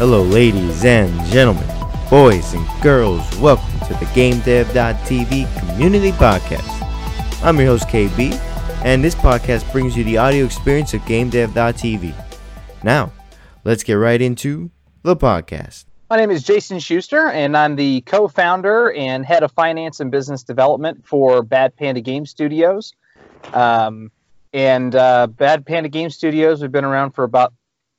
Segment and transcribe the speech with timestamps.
[0.00, 1.68] Hello, ladies and gentlemen,
[2.08, 3.20] boys and girls.
[3.36, 7.44] Welcome to the GameDev.tv Community Podcast.
[7.44, 8.32] I'm your host, KB,
[8.82, 12.14] and this podcast brings you the audio experience of GameDev.tv.
[12.82, 13.12] Now,
[13.64, 14.70] let's get right into
[15.02, 15.84] the podcast.
[16.08, 20.10] My name is Jason Schuster, and I'm the co founder and head of finance and
[20.10, 22.94] business development for Bad Panda Game Studios.
[23.52, 24.10] Um,
[24.54, 27.52] and uh, Bad Panda Game Studios, we've been around for about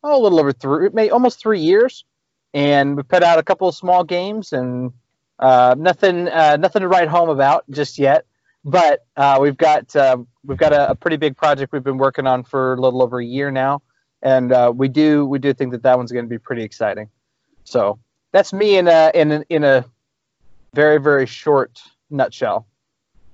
[0.04, 2.06] oh, a little over three, maybe almost three years,
[2.54, 4.94] and we put out a couple of small games and
[5.40, 8.26] uh, nothing, uh, nothing to write home about just yet.
[8.64, 12.28] But uh, we've got uh, we've got a, a, pretty big project we've been working
[12.28, 13.82] on for a little over a year now,
[14.22, 17.10] and uh, we do we do think that that one's going to be pretty exciting.
[17.64, 18.00] So
[18.32, 19.86] that's me in a in a, in a
[20.76, 22.68] very very short nutshell.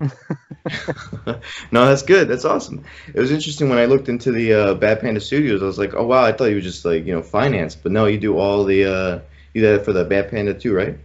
[1.72, 2.28] no, that's good.
[2.28, 2.84] That's awesome.
[3.12, 5.62] It was interesting when I looked into the uh, Bad Panda Studios.
[5.62, 7.92] I was like, oh wow, I thought you were just like you know finance, but
[7.92, 9.20] no, you do all the uh,
[9.54, 10.96] you did it for the Bad Panda too, right?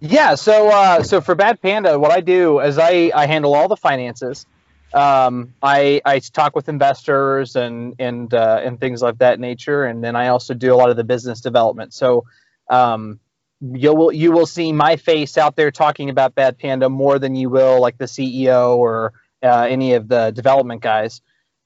[0.00, 0.34] Yeah.
[0.34, 3.76] So uh, so for Bad Panda, what I do is I I handle all the
[3.76, 4.46] finances.
[4.94, 10.02] Um, I I talk with investors and and uh, and things like that nature, and
[10.02, 11.94] then I also do a lot of the business development.
[11.94, 12.24] So
[12.68, 13.20] um,
[13.62, 17.36] you will you will see my face out there talking about Bad Panda more than
[17.36, 21.20] you will like the CEO or uh, any of the development guys.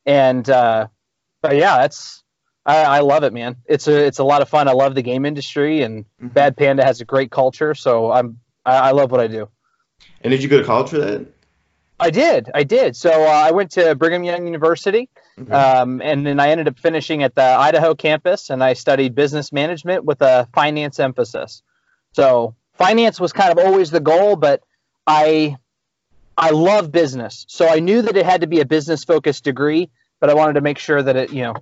[0.05, 0.89] And uh,
[1.41, 2.23] but yeah, that's
[2.67, 3.57] I, I, love it, man.
[3.65, 4.69] It's a it's a lot of fun.
[4.69, 6.29] I love the game industry, and mm-hmm.
[6.29, 7.75] Bad Panda has a great culture.
[7.75, 9.49] So I'm I, I, love what I do.
[10.21, 11.27] And did you go to college for that?
[11.99, 12.51] I did.
[12.55, 12.95] I did.
[12.95, 15.09] So uh, I went to Brigham Young University,
[15.39, 15.51] mm-hmm.
[15.51, 19.51] um, and then I ended up finishing at the Idaho campus, and I studied business
[19.51, 21.63] management with a finance emphasis.
[22.17, 24.63] So finance was kind of always the goal, but
[25.07, 25.59] I
[26.37, 27.45] I love business.
[27.47, 30.55] So I knew that it had to be a business focused degree, but I wanted
[30.55, 31.55] to make sure that it, you know,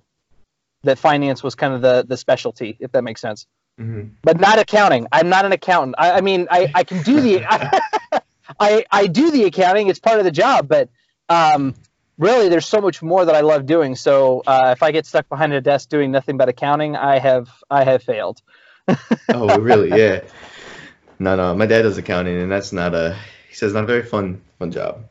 [0.84, 3.48] that finance was kind of the the specialty, if that makes sense.
[3.80, 4.10] Mm-hmm.
[4.22, 5.08] But not accounting.
[5.10, 5.96] I'm not an accountant.
[5.98, 7.42] I, I mean, I, I can do the
[8.60, 9.88] I, I do the accounting.
[9.88, 10.88] It's part of the job, but
[11.28, 11.74] um,
[12.16, 13.96] really, there's so much more that I love doing.
[13.96, 17.50] So uh, if I get stuck behind a desk doing nothing but accounting, I have
[17.68, 18.40] I have failed
[19.28, 19.90] oh, really?
[19.90, 20.20] Yeah.
[21.18, 21.54] No, no.
[21.54, 23.16] My dad does accounting, and that's not a.
[23.48, 25.04] He says not a very fun, fun job.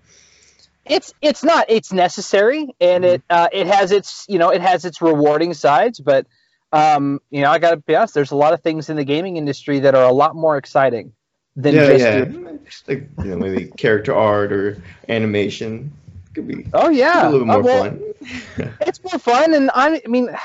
[0.86, 1.66] It's it's not.
[1.70, 3.16] It's necessary, and mm-hmm.
[3.16, 6.28] it uh, it has its you know it has its rewarding sides, but
[6.72, 8.14] um, you know I got to be honest.
[8.14, 11.14] There's a lot of things in the gaming industry that are a lot more exciting
[11.56, 12.52] than yeah, just yeah.
[12.66, 15.92] Just like you know maybe character art or animation
[16.34, 16.68] could be.
[16.74, 18.14] Oh yeah, a little more uh, well, fun.
[18.82, 20.36] it's more fun, and I, I mean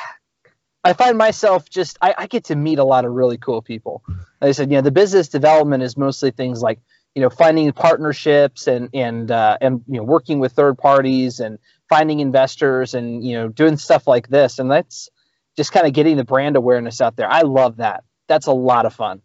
[0.88, 4.02] I find myself just I, I, get to meet a lot of really cool people.
[4.08, 6.80] Like I said, you know, the business development is mostly things like
[7.14, 11.58] you know finding partnerships and and uh, and you know working with third parties and
[11.90, 14.58] finding investors and you know doing stuff like this.
[14.58, 15.10] And that's
[15.58, 17.30] just kind of getting the brand awareness out there.
[17.30, 18.04] I love that.
[18.26, 19.20] That's a lot of fun.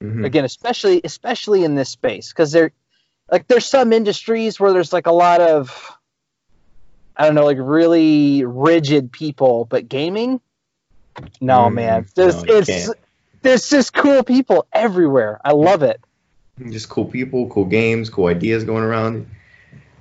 [0.00, 0.24] Mm-hmm.
[0.24, 2.72] Again, especially especially in this space because there
[3.30, 5.98] like there's some industries where there's like a lot of
[7.14, 10.40] I don't know like really rigid people, but gaming
[11.40, 12.06] no, mm, man.
[12.14, 12.98] There's no, it's can't.
[13.42, 15.40] there's just cool people everywhere.
[15.44, 16.00] I love it.
[16.70, 19.28] Just cool people, cool games, cool ideas going around.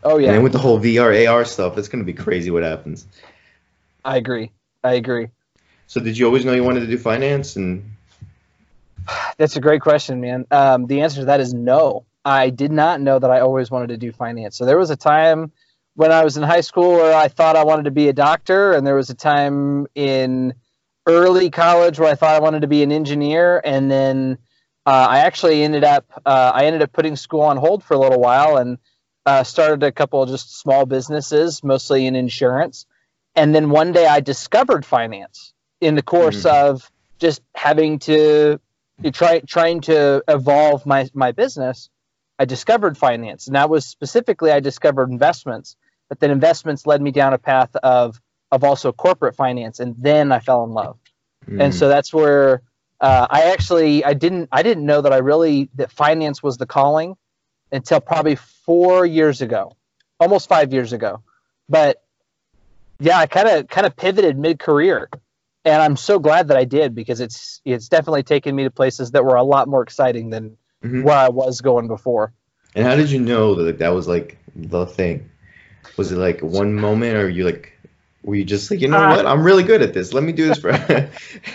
[0.04, 0.34] Oh yeah.
[0.34, 3.06] And with the whole VR AR stuff, it's gonna be crazy what happens.
[4.04, 4.52] I agree.
[4.84, 5.30] I agree.
[5.88, 7.92] So did you always know you wanted to do finance and
[9.38, 10.46] that's a great question, man.
[10.52, 12.06] Um, the answer to that is no.
[12.24, 14.58] I did not know that I always wanted to do finance.
[14.58, 15.52] So there was a time
[15.94, 18.74] when I was in high school where I thought I wanted to be a doctor,
[18.74, 20.56] and there was a time in
[21.06, 24.38] early college where I thought I wanted to be an engineer, and then
[24.86, 28.00] uh, I actually ended up uh, I ended up putting school on hold for a
[28.00, 28.78] little while and
[29.26, 32.86] uh, started a couple of just small businesses, mostly in insurance.
[33.36, 36.68] And then one day I discovered finance in the course mm-hmm.
[36.68, 38.60] of just having to
[39.12, 41.90] try trying to evolve my my business.
[42.38, 45.76] I discovered finance, and that was specifically I discovered investments.
[46.10, 48.22] But then investments led me down a path of
[48.52, 50.98] of also corporate finance, and then I fell in love.
[51.48, 51.64] Mm.
[51.64, 52.62] And so that's where
[53.02, 56.66] uh, I actually I didn't I didn't know that I really that finance was the
[56.66, 57.16] calling
[57.72, 59.76] until probably four years ago,
[60.20, 61.22] almost five years ago.
[61.68, 62.02] But
[63.00, 65.10] yeah, I kind of kind of pivoted mid career,
[65.66, 69.12] and I'm so glad that I did because it's it's definitely taken me to places
[69.12, 71.04] that were a lot more exciting than mm-hmm.
[71.04, 72.34] where I was going before.
[72.76, 75.30] And how did you know that that was like the thing?
[75.98, 77.75] Was it like one moment, or you like
[78.26, 79.26] were you just like, you know uh, what?
[79.26, 80.12] I'm really good at this.
[80.12, 80.72] Let me do this for.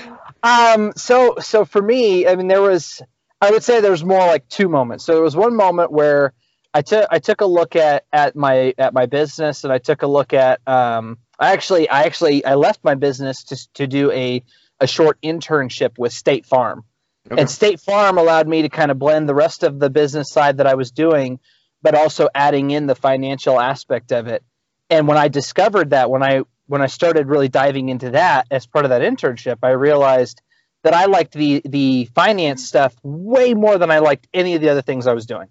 [0.42, 0.92] um.
[0.96, 3.02] So so for me, I mean, there was
[3.40, 5.04] I would say there was more like two moments.
[5.04, 6.32] So there was one moment where
[6.72, 10.02] I took I took a look at at my at my business and I took
[10.02, 14.12] a look at um I actually I actually I left my business to to do
[14.12, 14.42] a
[14.78, 16.84] a short internship with State Farm.
[17.30, 17.40] Okay.
[17.40, 20.58] And State Farm allowed me to kind of blend the rest of the business side
[20.58, 21.38] that I was doing,
[21.82, 24.42] but also adding in the financial aspect of it.
[24.88, 28.64] And when I discovered that, when I when I started really diving into that as
[28.64, 30.40] part of that internship, I realized
[30.84, 34.68] that I liked the the finance stuff way more than I liked any of the
[34.68, 35.48] other things I was doing.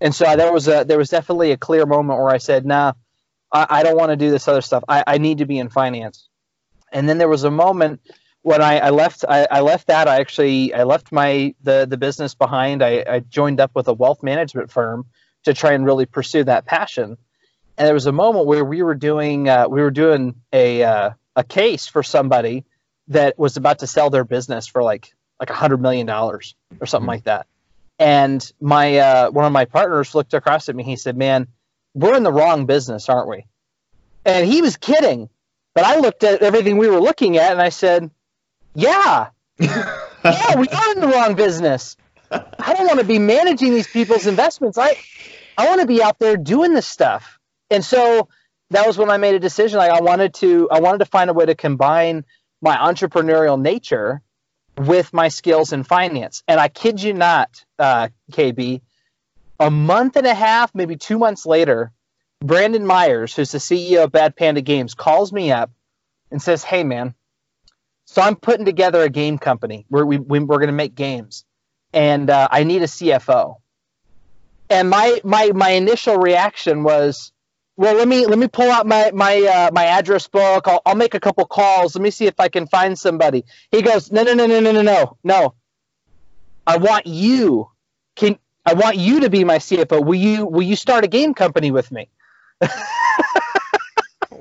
[0.00, 2.94] And so there was a there was definitely a clear moment where I said, "Nah,
[3.52, 4.82] I, I don't want to do this other stuff.
[4.88, 6.30] I, I need to be in finance."
[6.90, 8.00] And then there was a moment
[8.40, 11.98] when I, I left I, I, left that I actually I left my the the
[11.98, 12.82] business behind.
[12.82, 15.04] I, I joined up with a wealth management firm
[15.44, 17.18] to try and really pursue that passion.
[17.82, 21.10] And there was a moment where we were doing uh, we were doing a uh,
[21.34, 22.64] a case for somebody
[23.08, 26.86] that was about to sell their business for like like a hundred million dollars or
[26.86, 27.08] something mm-hmm.
[27.08, 27.48] like that.
[27.98, 30.84] And my uh, one of my partners looked across at me.
[30.84, 31.48] He said, "Man,
[31.92, 33.46] we're in the wrong business, aren't we?"
[34.24, 35.28] And he was kidding,
[35.74, 38.12] but I looked at everything we were looking at, and I said,
[38.76, 41.96] "Yeah, yeah, we are in the wrong business.
[42.30, 44.78] I don't want to be managing these people's investments.
[44.78, 44.96] I
[45.58, 47.40] I want to be out there doing this stuff."
[47.72, 48.28] And so
[48.70, 49.78] that was when I made a decision.
[49.78, 52.24] Like I wanted to I wanted to find a way to combine
[52.60, 54.22] my entrepreneurial nature
[54.76, 56.42] with my skills in finance.
[56.48, 58.80] And I kid you not, uh, KB,
[59.60, 61.92] a month and a half, maybe two months later,
[62.40, 65.70] Brandon Myers, who's the CEO of Bad Panda Games, calls me up
[66.30, 67.14] and says, Hey, man,
[68.06, 71.44] so I'm putting together a game company where we, we, are going to make games,
[71.92, 73.56] and uh, I need a CFO.
[74.68, 77.32] And my, my, my initial reaction was,
[77.82, 80.68] well let me let me pull out my my uh, my address book.
[80.68, 81.96] I'll, I'll make a couple calls.
[81.96, 83.44] Let me see if i can find somebody.
[83.72, 85.54] He goes no no no no no no no no.
[86.64, 87.68] I want you.
[88.14, 91.34] Can i want you to be my cfo will you will you start a game
[91.34, 92.08] company with me?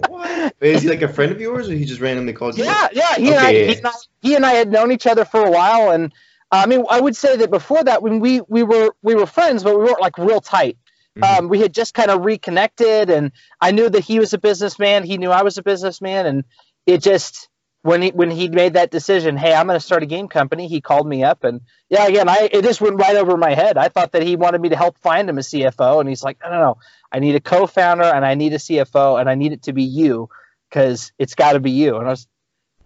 [0.07, 0.55] What?
[0.61, 2.65] is he like a friend of yours or he just randomly called you?
[2.65, 3.35] Yeah yeah he, okay.
[3.35, 3.91] and I, he, and I,
[4.21, 6.13] he and i had known each other for a while and
[6.51, 9.63] I mean, I would say that before that, when we, we were we were friends,
[9.63, 10.77] but we weren't like real tight.
[11.18, 11.46] Mm-hmm.
[11.46, 15.04] Um, we had just kind of reconnected, and I knew that he was a businessman.
[15.04, 16.44] He knew I was a businessman, and
[16.86, 17.50] it just
[17.84, 20.68] when he when he made that decision, hey, I'm going to start a game company.
[20.68, 23.78] He called me up, and yeah, again, I it just went right over my head.
[23.78, 26.38] I thought that he wanted me to help find him a CFO, and he's like,
[26.42, 26.78] no, no, no,
[27.12, 29.84] I need a co-founder, and I need a CFO, and I need it to be
[29.84, 30.30] you
[30.69, 31.98] because it's got to be you.
[31.98, 32.28] And I was,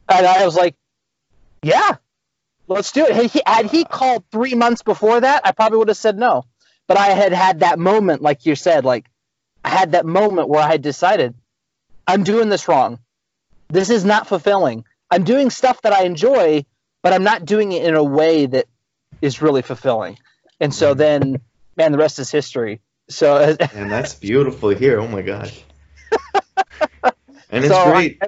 [0.10, 0.75] and I was like,
[1.62, 1.98] yeah,
[2.68, 3.31] let's do it.
[3.31, 6.45] He, had he called three months before that, I probably would have said no.
[6.87, 9.05] But I had had that moment, like you said, like
[9.63, 11.33] I had that moment where I had decided
[12.07, 12.99] I'm doing this wrong.
[13.69, 14.85] This is not fulfilling.
[15.09, 16.65] I'm doing stuff that I enjoy,
[17.01, 18.65] but I'm not doing it in a way that
[19.21, 20.17] is really fulfilling.
[20.59, 20.99] And so mm-hmm.
[20.99, 21.41] then,
[21.75, 22.81] man, the rest is history.
[23.09, 23.38] So,
[23.73, 24.99] and that's beautiful here.
[24.99, 25.63] Oh my gosh.
[27.49, 28.17] and it's so great.
[28.21, 28.27] I,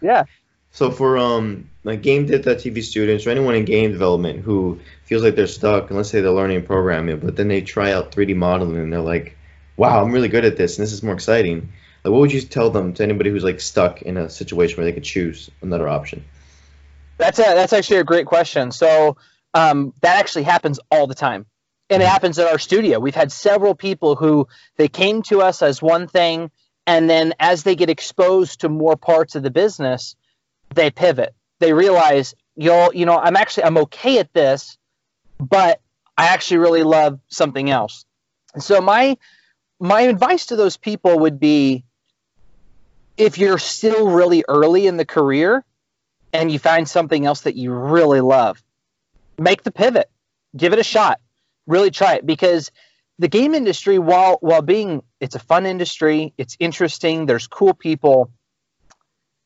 [0.00, 0.24] yeah.
[0.72, 5.36] So for um like game TV students or anyone in game development who feels like
[5.36, 8.76] they're stuck, and let's say they're learning programming, but then they try out 3D modeling
[8.76, 9.36] and they're like,
[9.76, 11.72] "Wow, I'm really good at this, and this is more exciting."
[12.04, 14.84] Like, what would you tell them to anybody who's like stuck in a situation where
[14.84, 16.24] they could choose another option?
[17.16, 18.70] That's a, that's actually a great question.
[18.70, 19.16] So
[19.54, 21.46] um, that actually happens all the time,
[21.90, 22.12] and it mm-hmm.
[22.12, 23.00] happens at our studio.
[23.00, 24.46] We've had several people who
[24.76, 26.50] they came to us as one thing,
[26.86, 30.14] and then as they get exposed to more parts of the business,
[30.74, 31.34] they pivot.
[31.60, 34.77] They realize, you you know, I'm actually I'm okay at this,
[35.38, 35.80] but
[36.16, 38.04] I actually really love something else.
[38.58, 39.16] so my
[39.80, 41.84] my advice to those people would be
[43.16, 45.64] if you're still really early in the career
[46.32, 48.62] and you find something else that you really love,
[49.38, 50.10] make the pivot.
[50.56, 51.20] Give it a shot.
[51.66, 52.70] Really try it because
[53.18, 58.30] the game industry while while being it's a fun industry, it's interesting, there's cool people.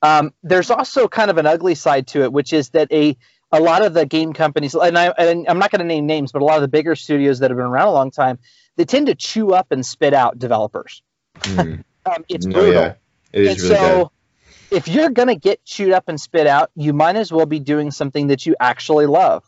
[0.03, 3.17] Um, there's also kind of an ugly side to it, which is that a
[3.53, 6.33] a lot of the game companies, and, I, and I'm not going to name names,
[6.33, 8.39] but a lot of the bigger studios that have been around a long time,
[8.77, 11.03] they tend to chew up and spit out developers.
[11.41, 11.85] Mm.
[12.07, 12.71] um, it's brutal.
[12.71, 12.95] Oh, yeah.
[13.33, 14.77] It is and really so, bad.
[14.77, 17.61] if you're going to get chewed up and spit out, you might as well be
[17.61, 19.45] doing something that you actually love.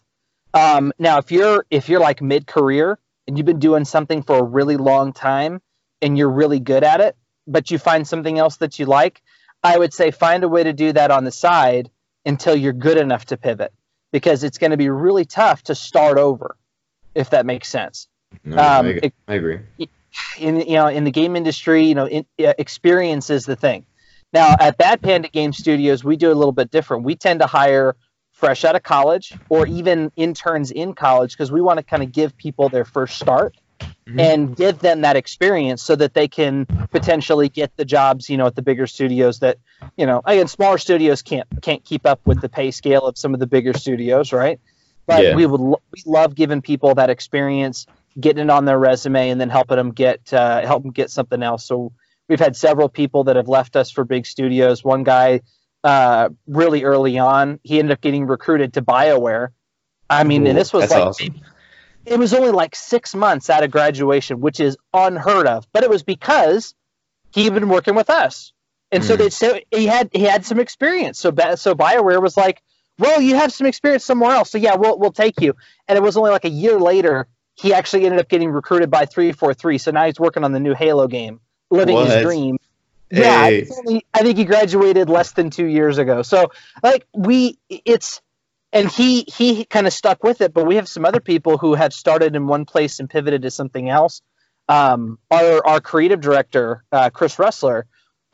[0.53, 4.39] Um, now, if you're if you're like mid career and you've been doing something for
[4.39, 5.61] a really long time
[6.01, 9.21] and you're really good at it, but you find something else that you like,
[9.65, 11.91] I would say find a way to do that on the side
[12.25, 13.73] until you're good enough to pivot
[14.15, 16.55] because it's going to be really tough to start over,
[17.17, 18.07] if that makes sense.
[18.45, 19.59] No, um, I, I, agree.
[20.39, 23.85] In you know in the game industry, you know, in, uh, experience is the thing.
[24.33, 27.03] Now at Bad Panda Game Studios, we do a little bit different.
[27.03, 27.97] We tend to hire
[28.31, 32.13] fresh out of college or even interns in college because we want to kind of
[32.13, 33.57] give people their first start.
[34.07, 34.21] Mm-hmm.
[34.21, 38.47] and give them that experience so that they can potentially get the jobs, you know,
[38.47, 39.59] at the bigger studios that,
[39.97, 43.35] you know, again, smaller studios can't can't keep up with the pay scale of some
[43.35, 44.61] of the bigger studios, right?
[45.07, 45.35] But yeah.
[45.35, 47.87] we would we love giving people that experience,
[48.19, 51.43] getting it on their resume, and then helping them get uh, help them get something
[51.43, 51.65] else.
[51.65, 51.93] So
[52.29, 54.83] we've had several people that have left us for big studios.
[54.83, 55.43] One guy
[55.83, 59.49] uh, really early on, he ended up getting recruited to BioWare.
[60.09, 61.41] I mean, Ooh, and this was like awesome
[62.07, 65.67] it was only like six months out of graduation, which is unheard of.
[65.73, 66.75] But it was because
[67.33, 68.53] he had been working with us,
[68.93, 69.07] and mm.
[69.07, 71.19] so they so he had he had some experience.
[71.19, 72.63] So so Bioware was like,
[72.99, 75.55] "Well, you have some experience somewhere else, so yeah, we'll we'll take you."
[75.89, 79.07] And it was only like a year later he actually ended up getting recruited by
[79.07, 79.79] three four three.
[79.79, 82.11] So now he's working on the new Halo game, living what?
[82.11, 82.59] his dream.
[83.11, 83.67] Hey.
[83.87, 86.23] Yeah, I think he graduated less than two years ago.
[86.23, 86.51] So
[86.83, 88.21] like we, it's
[88.75, 90.53] and he he kind of stuck with it.
[90.53, 93.51] But we have some other people who have started in one place and pivoted to
[93.51, 94.21] something else.
[94.69, 97.85] Um, our our creative director uh, Chris Ressler,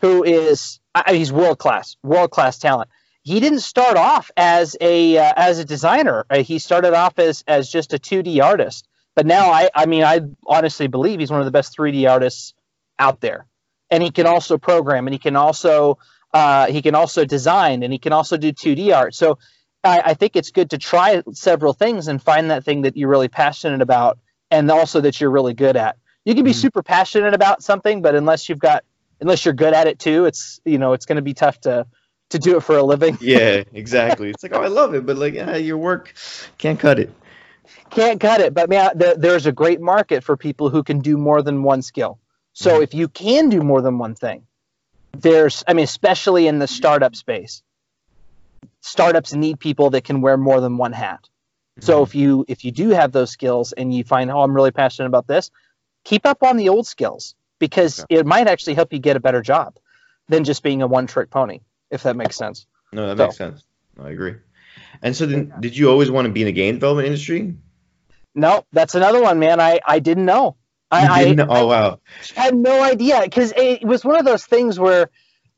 [0.01, 2.91] who is I he's world class, world class talent.
[3.23, 6.25] He didn't start off as a uh, as a designer.
[6.31, 8.89] Uh, he started off as as just a 2D artist.
[9.15, 12.55] But now I I mean I honestly believe he's one of the best 3D artists
[12.99, 13.47] out there.
[13.91, 15.99] And he can also program, and he can also
[16.33, 19.15] uh, he can also design, and he can also do 2D art.
[19.15, 19.39] So
[19.83, 23.09] I, I think it's good to try several things and find that thing that you're
[23.09, 24.19] really passionate about
[24.51, 25.97] and also that you're really good at.
[26.25, 26.61] You can be mm-hmm.
[26.61, 28.85] super passionate about something, but unless you've got
[29.21, 31.87] unless you're good at it too, it's you know it's going to be tough to
[32.31, 33.19] to do it for a living.
[33.21, 34.31] yeah, exactly.
[34.31, 36.15] It's like oh, I love it, but like yeah, your work
[36.59, 37.13] can't cut it.
[37.91, 41.17] Can't cut it, but man, there, there's a great market for people who can do
[41.17, 42.19] more than one skill.
[42.53, 42.83] So mm-hmm.
[42.83, 44.47] if you can do more than one thing,
[45.13, 47.63] there's I mean, especially in the startup space,
[48.81, 51.21] startups need people that can wear more than one hat.
[51.23, 51.87] Mm-hmm.
[51.87, 54.71] So if you if you do have those skills and you find oh I'm really
[54.71, 55.51] passionate about this,
[56.05, 59.43] keep up on the old skills because it might actually help you get a better
[59.43, 59.77] job
[60.29, 62.67] than just being a one trick pony if that makes sense.
[62.93, 63.25] No, that so.
[63.25, 63.65] makes sense.
[63.97, 64.37] No, I agree.
[65.03, 67.55] And so then did you always want to be in the game development industry?
[68.35, 69.61] No, that's another one, man.
[69.61, 70.57] I I didn't know.
[70.93, 72.01] I, didn't I, oh wow.
[72.37, 75.11] I had no idea because it was one of those things where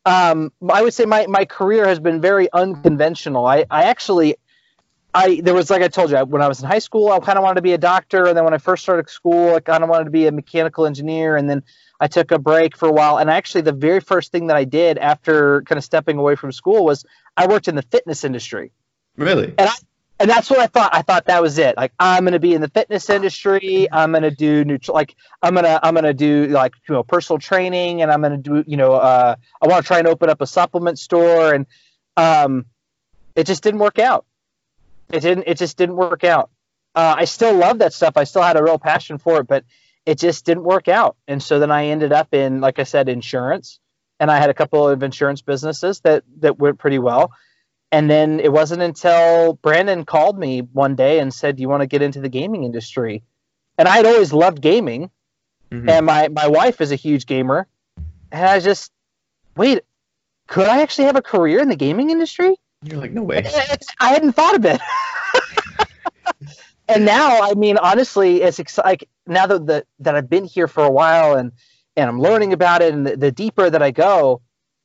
[0.04, 3.46] um, I would say my, my career has been very unconventional.
[3.46, 4.36] I, I actually,
[5.14, 7.38] I there was like I told you when I was in high school, I kind
[7.38, 9.84] of wanted to be a doctor, and then when I first started school, I kind
[9.84, 11.62] of wanted to be a mechanical engineer, and then
[12.00, 13.18] I took a break for a while.
[13.18, 16.50] And actually, the very first thing that I did after kind of stepping away from
[16.50, 17.04] school was
[17.36, 18.72] I worked in the fitness industry.
[19.16, 19.54] Really?
[19.58, 19.74] And I
[20.22, 20.94] and that's what I thought.
[20.94, 21.76] I thought that was it.
[21.76, 23.88] Like I'm going to be in the fitness industry.
[23.90, 24.94] I'm going to do neutral.
[24.94, 28.62] Like I'm to I'm to do like you know personal training, and I'm going to
[28.62, 31.66] do you know uh, I want to try and open up a supplement store, and
[32.16, 32.66] um,
[33.34, 34.24] it just didn't work out.
[35.10, 35.44] It didn't.
[35.48, 36.50] It just didn't work out.
[36.94, 38.16] Uh, I still love that stuff.
[38.16, 39.64] I still had a real passion for it, but
[40.06, 41.16] it just didn't work out.
[41.26, 43.80] And so then I ended up in, like I said, insurance,
[44.20, 47.32] and I had a couple of insurance businesses that that went pretty well
[47.92, 51.82] and then it wasn't until Brandon called me one day and said, "Do you want
[51.82, 53.22] to get into the gaming industry?"
[53.78, 55.10] And I had always loved gaming,
[55.70, 55.88] mm-hmm.
[55.88, 57.68] and my my wife is a huge gamer,
[58.32, 58.90] and I just
[59.56, 59.82] wait,
[60.46, 62.56] could I actually have a career in the gaming industry?
[62.82, 63.44] You're like, no way.
[64.00, 64.80] I hadn't thought of it.
[66.88, 70.66] and now, I mean, honestly, it's ex- like now that the, that I've been here
[70.66, 71.52] for a while and
[71.94, 74.40] and I'm learning about it, and the, the deeper that I go,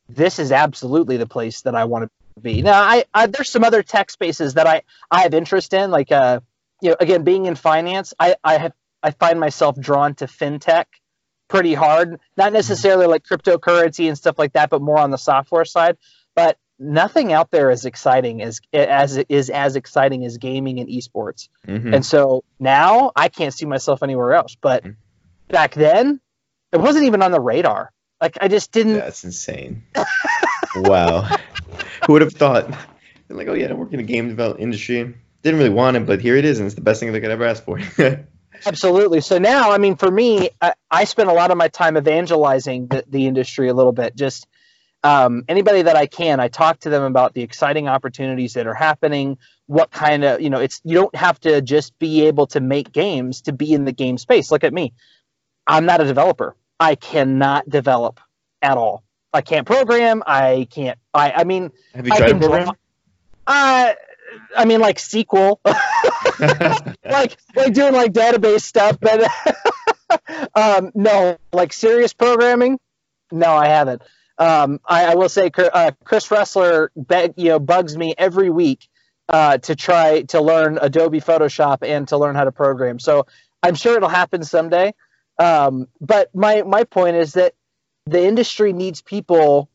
[0.10, 2.10] this is absolutely the place that I want to
[2.42, 2.62] be.
[2.62, 6.12] Now, I, I, there's some other tech spaces that I I have interest in, like
[6.12, 6.40] uh,
[6.82, 10.86] you know, again, being in finance, I I have I find myself drawn to fintech
[11.48, 12.20] pretty hard.
[12.36, 15.98] Not necessarily like cryptocurrency and stuff like that, but more on the software side.
[16.36, 21.50] But nothing out there is exciting as as is as exciting as gaming and esports.
[21.68, 21.94] Mm-hmm.
[21.94, 24.56] And so now I can't see myself anywhere else.
[24.60, 24.94] But mm-hmm.
[25.50, 26.20] back then,
[26.72, 27.92] it wasn't even on the radar.
[28.22, 28.96] Like I just didn't.
[28.96, 29.84] That's insane.
[30.76, 31.30] wow.
[32.08, 32.70] Who would have thought?
[33.28, 35.14] They're like, oh yeah, I work in the game development industry.
[35.44, 37.32] Didn't really want it, but here it is, and it's the best thing they could
[37.32, 37.82] ever ask for.
[38.66, 39.20] Absolutely.
[39.20, 42.88] So now, I mean, for me, I, I spend a lot of my time evangelizing
[42.88, 44.16] the, the industry a little bit.
[44.16, 44.48] Just
[45.04, 48.74] um, anybody that I can, I talk to them about the exciting opportunities that are
[48.74, 49.38] happening.
[49.66, 52.94] What kind of, you know, it's you don't have to just be able to make
[52.94, 54.50] games to be in the game space.
[54.50, 54.94] Look at me.
[55.68, 56.56] I'm not a developer.
[56.80, 58.22] I cannot develop
[58.62, 59.04] at all.
[59.34, 60.24] I can't program.
[60.26, 60.98] I can't.
[61.14, 61.32] I.
[61.32, 62.72] I mean, have you tried to program?
[63.46, 63.94] Uh,
[64.56, 65.58] I mean, like SQL,
[67.06, 69.30] like like doing like database stuff, but
[70.56, 72.80] um, no, like serious programming.
[73.32, 74.02] No, I haven't.
[74.38, 76.90] Um, I, I, will say, uh, Chris Ressler,
[77.36, 78.88] you know, bugs me every week
[79.30, 83.00] uh, to try to learn Adobe Photoshop and to learn how to program.
[83.00, 83.26] So
[83.64, 84.94] I'm sure it'll happen someday.
[85.40, 87.54] Um, but my my point is that
[88.08, 89.70] the industry needs people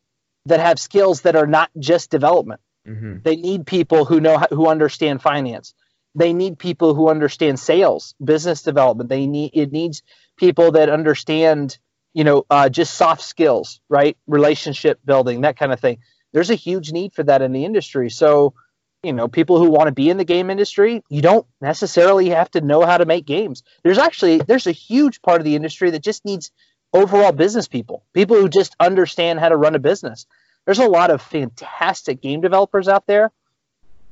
[0.47, 2.61] that have skills that are not just development.
[2.87, 3.19] Mm-hmm.
[3.23, 5.75] They need people who know who understand finance.
[6.15, 9.09] They need people who understand sales, business development.
[9.09, 10.03] They need it needs
[10.37, 11.79] people that understand,
[12.12, 14.17] you know, uh, just soft skills, right?
[14.27, 15.99] Relationship building, that kind of thing.
[16.33, 18.11] There's a huge need for that in the industry.
[18.11, 18.55] So,
[19.03, 22.51] you know, people who want to be in the game industry, you don't necessarily have
[22.53, 23.62] to know how to make games.
[23.85, 26.51] There's actually there's a huge part of the industry that just needs
[26.93, 30.27] overall business people, people who just understand how to run a business.
[30.65, 33.33] There's a lot of fantastic game developers out there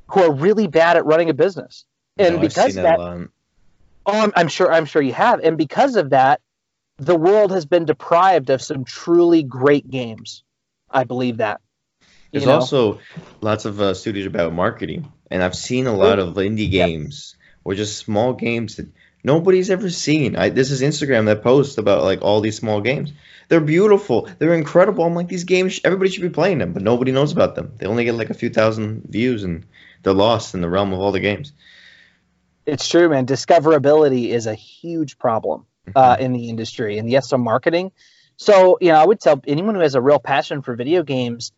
[0.07, 1.85] who are really bad at running a business,
[2.17, 3.27] and No, because that, a
[4.05, 6.41] oh, I'm, I'm sure I'm sure you have, and because of that,
[6.97, 10.43] the world has been deprived of some truly great games.
[10.89, 11.61] I believe that.
[12.31, 12.55] There's know?
[12.55, 12.99] also
[13.39, 17.75] lots of uh, studios about marketing, and I've seen a lot of indie games or
[17.75, 18.87] just small games that
[19.23, 20.35] nobody's ever seen.
[20.35, 23.13] I, this is Instagram that posts about like all these small games.
[23.47, 24.29] They're beautiful.
[24.39, 25.03] They're incredible.
[25.03, 25.79] I'm like these games.
[25.83, 27.73] Everybody should be playing them, but nobody knows about them.
[27.77, 29.65] They only get like a few thousand views, and
[30.03, 31.51] they're lost in the realm of all the games.
[32.65, 33.25] It's true, man.
[33.25, 37.91] Discoverability is a huge problem uh, in the industry, and yes, some marketing.
[38.37, 41.51] So, you know, I would tell anyone who has a real passion for video games,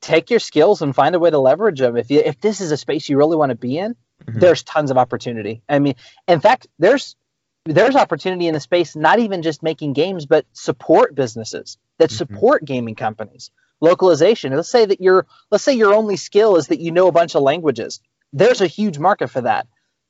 [0.00, 1.96] take your skills and find a way to leverage them.
[1.96, 3.96] If you, if this is a space you really want to be in,
[4.26, 4.40] Mhm.
[4.40, 5.62] there's tons of opportunity.
[5.68, 5.94] I mean,
[6.26, 7.16] in fact, there's
[7.64, 12.16] there's opportunity in the space not even just making games, but support businesses that Mhm.
[12.16, 13.50] support gaming companies.
[13.80, 14.54] Localization.
[14.54, 17.34] Let's say that your let's say your only skill is that you know a bunch
[17.34, 18.00] of languages.
[18.32, 19.66] There's a huge market for that.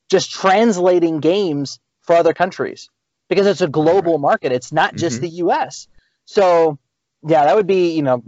[0.09, 2.89] Just translating games for other countries
[3.29, 4.51] because it's a global market.
[4.51, 5.21] It's not just Mhm.
[5.21, 5.87] the U.S.
[6.25, 6.79] So,
[7.27, 8.23] yeah, that would be you know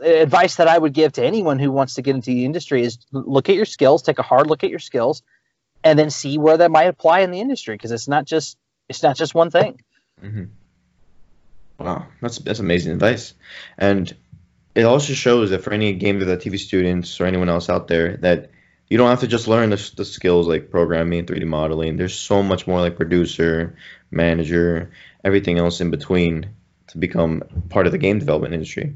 [0.00, 2.98] advice that I would give to anyone who wants to get into the industry is
[3.12, 5.22] look at your skills, take a hard look at your skills,
[5.82, 8.56] and then see where that might apply in the industry because it's not just
[8.88, 9.80] it's not just one thing.
[10.20, 10.44] hmm
[11.78, 13.34] Wow, that's that's amazing advice,
[13.76, 14.14] and
[14.74, 18.50] it also shows that for any GameDev.tv students or anyone else out there that
[18.88, 21.96] you don't have to just learn the, the skills like programming, 3D modeling.
[21.96, 23.76] There's so much more like producer,
[24.10, 24.92] manager,
[25.24, 26.50] everything else in between
[26.88, 28.94] to become part of the game development industry.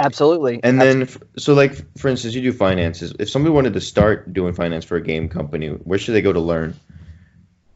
[0.00, 0.60] Absolutely.
[0.62, 3.14] And then, f- so like for instance, you do finances.
[3.18, 6.32] If somebody wanted to start doing finance for a game company, where should they go
[6.32, 6.74] to learn?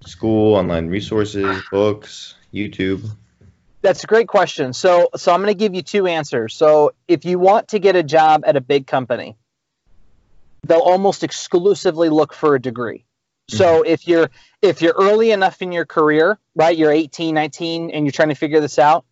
[0.01, 3.07] School, online resources, books, YouTube.
[3.83, 4.73] That's a great question.
[4.73, 6.55] So, so I'm going to give you two answers.
[6.55, 9.37] So, if you want to get a job at a big company,
[10.67, 13.05] they'll almost exclusively look for a degree.
[13.51, 13.57] Mm-hmm.
[13.57, 14.31] So, if you're
[14.63, 16.77] if you're early enough in your career, right?
[16.77, 19.05] You're 18, 19 and you're trying to figure this out.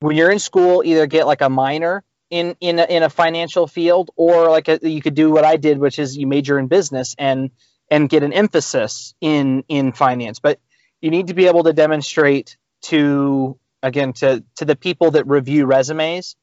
[0.00, 3.66] When you're in school, either get like a minor in in a, in a financial
[3.66, 6.66] field or like a, you could do what I did, which is you major in
[6.66, 7.50] business and
[7.90, 10.40] and get an emphasis in in finance.
[10.40, 10.58] But
[11.02, 15.66] you need to be able to demonstrate to again to to the people that review
[15.66, 16.34] resumes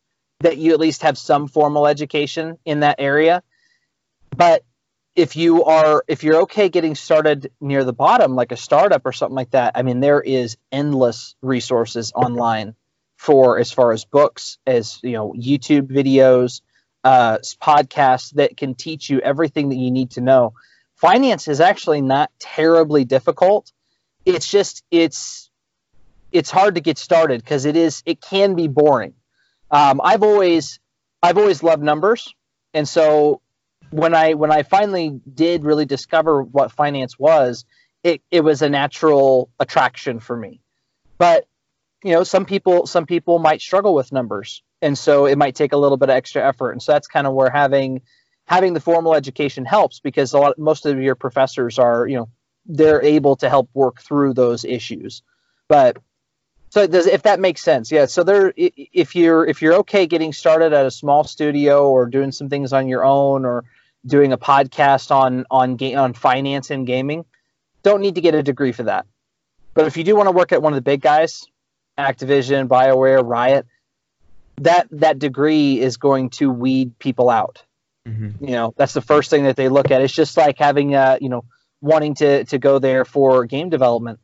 [0.41, 3.41] that you at least have some formal education in that area
[4.35, 4.63] but
[5.15, 9.11] if you are if you're okay getting started near the bottom like a startup or
[9.11, 12.75] something like that i mean there is endless resources online
[13.19, 16.61] for as far as books as you know youtube videos
[17.03, 20.53] uh, podcasts that can teach you everything that you need to know
[20.95, 23.71] finance is actually not terribly difficult
[24.25, 25.49] it's just it's
[26.31, 29.13] it's hard to get started because it is it can be boring.
[29.71, 30.79] Um, I've always
[31.21, 32.33] I've always loved numbers,
[32.73, 33.41] and so
[33.91, 37.65] when I when I finally did really discover what finance was,
[38.03, 40.61] it, it was a natural attraction for me.
[41.17, 41.45] But
[42.03, 45.73] you know, some people some people might struggle with numbers, and so it might take
[45.73, 46.71] a little bit of extra effort.
[46.71, 48.01] And so that's kind of where having
[48.45, 52.29] having the formal education helps because a lot most of your professors are you know
[52.65, 55.23] they're able to help work through those issues.
[55.67, 55.97] But
[56.69, 58.05] so does if that makes sense, yeah.
[58.05, 62.31] So there, if you're if you're okay getting started at a small studio or doing
[62.31, 63.65] some things on your own or
[64.05, 67.25] doing a podcast on on ga- on finance and gaming,
[67.83, 69.05] don't need to get a degree for that.
[69.73, 71.47] But if you do want to work at one of the big guys,
[71.99, 73.65] Activision, BioWare, Riot,
[74.57, 77.63] that that degree is going to weed people out.
[78.07, 78.43] Mm-hmm.
[78.43, 80.01] You know, that's the first thing that they look at.
[80.01, 81.45] It's just like having uh, you know,
[81.81, 84.19] wanting to to go there for game development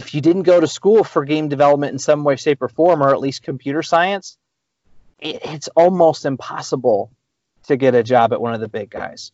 [0.00, 3.02] if you didn't go to school for game development in some way, shape, or form,
[3.02, 4.38] or at least computer science,
[5.18, 7.10] it, it's almost impossible
[7.64, 9.32] to get a job at one of the big guys.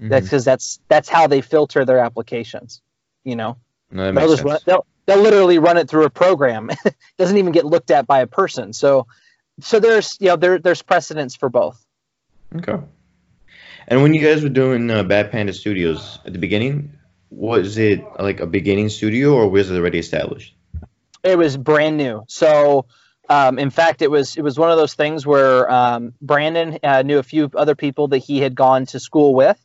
[0.00, 0.10] Mm-hmm.
[0.10, 2.82] That's because that's that's how they filter their applications.
[3.24, 3.56] You know,
[3.90, 4.64] No, that they'll makes just run, sense.
[4.64, 6.70] they'll they'll literally run it through a program.
[6.84, 8.72] it doesn't even get looked at by a person.
[8.72, 9.06] So
[9.60, 11.84] so there's you know there there's precedence for both.
[12.54, 12.76] Okay.
[13.88, 16.92] And when you guys were doing uh, Bad Panda Studios at the beginning,
[17.30, 20.54] was it like a beginning studio or was it already established?
[21.24, 22.24] It was brand new.
[22.28, 22.84] So,
[23.30, 27.00] um, in fact, it was it was one of those things where um, Brandon uh,
[27.00, 29.58] knew a few other people that he had gone to school with,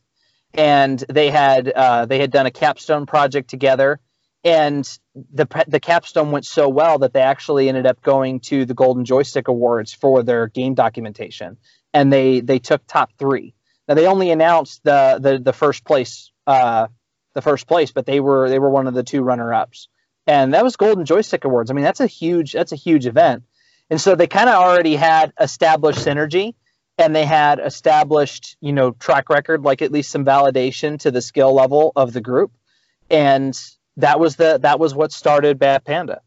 [0.53, 3.99] and they had uh, they had done a capstone project together.
[4.43, 8.73] And the the capstone went so well that they actually ended up going to the
[8.73, 11.57] Golden Joystick Awards for their game documentation,
[11.93, 13.53] and they they took top three.
[13.87, 16.87] Now they only announced the the, the first place uh,
[17.33, 19.87] the first place, but they were they were one of the two runner ups,
[20.27, 21.71] and that was Golden Joystick Awards.
[21.71, 23.43] I mean, that's a huge that's a huge event,
[23.89, 26.55] and so they kind of already had established synergy,
[26.97, 31.21] and they had established you know track record, like at least some validation to the
[31.21, 32.51] skill level of the group,
[33.09, 33.57] and
[33.97, 36.21] that was the that was what started Bad Panda,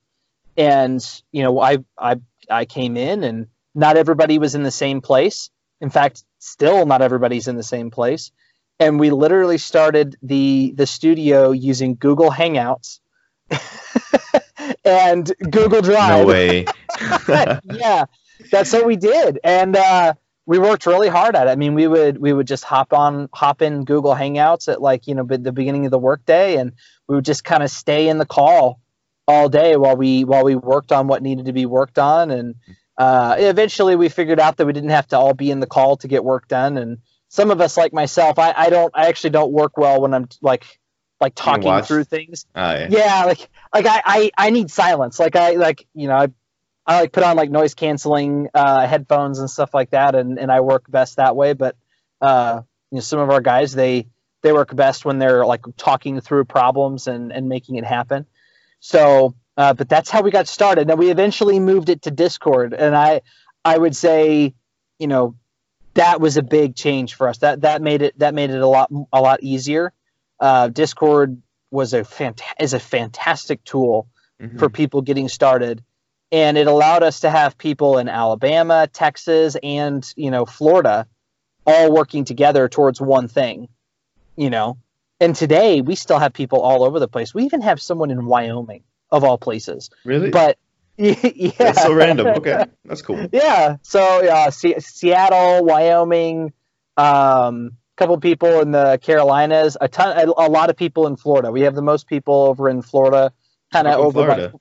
[0.56, 2.16] and you know I I
[2.50, 5.50] I came in and not everybody was in the same place.
[5.80, 8.32] In fact, still not everybody's in the same place
[8.78, 13.00] and we literally started the the studio using Google Hangouts
[14.84, 16.20] and Google Drive.
[16.20, 16.66] No way.
[17.64, 18.04] yeah,
[18.50, 20.14] that's what we did, and uh,
[20.46, 21.50] we worked really hard at it.
[21.50, 25.06] I mean, we would we would just hop on hop in Google Hangouts at like
[25.08, 26.72] you know the beginning of the workday, and
[27.08, 28.80] we would just kind of stay in the call
[29.26, 32.54] all day while we while we worked on what needed to be worked on, and
[32.96, 35.96] uh, eventually we figured out that we didn't have to all be in the call
[35.98, 39.30] to get work done, and some of us like myself, I, I don't I actually
[39.30, 40.64] don't work well when I'm like
[41.20, 42.46] like talking through things.
[42.54, 42.86] Oh, yeah.
[42.88, 43.24] yeah.
[43.24, 45.18] like like I, I I need silence.
[45.18, 46.28] Like I like you know I
[46.86, 50.52] I like put on like noise canceling uh, headphones and stuff like that, and and
[50.52, 51.52] I work best that way.
[51.52, 51.76] But
[52.20, 54.06] uh, you know some of our guys they
[54.42, 58.26] they work best when they're like talking through problems and and making it happen.
[58.80, 60.86] So, uh, but that's how we got started.
[60.86, 63.22] Now we eventually moved it to Discord, and I
[63.64, 64.54] I would say
[64.98, 65.34] you know
[65.94, 67.38] that was a big change for us.
[67.38, 69.92] That that made it that made it a lot a lot easier.
[70.38, 74.08] Uh, Discord was a fant- is a fantastic tool
[74.40, 74.58] mm-hmm.
[74.58, 75.82] for people getting started,
[76.32, 81.06] and it allowed us to have people in Alabama, Texas, and you know Florida
[81.66, 83.68] all working together towards one thing.
[84.36, 84.78] You know,
[85.20, 87.34] and today we still have people all over the place.
[87.34, 89.90] We even have someone in Wyoming of all places.
[90.04, 90.30] Really?
[90.30, 90.58] But
[90.96, 91.50] yeah.
[91.58, 92.26] That's so random.
[92.26, 93.26] Okay, that's cool.
[93.32, 93.76] Yeah.
[93.82, 96.52] So uh, C- Seattle, Wyoming,
[96.96, 101.16] um, a couple people in the Carolinas, a ton, a, a, lot of people in
[101.16, 101.52] Florida.
[101.52, 103.32] We have the most people over in Florida,
[103.72, 104.24] kind of over.
[104.24, 104.48] Florida?
[104.48, 104.58] By,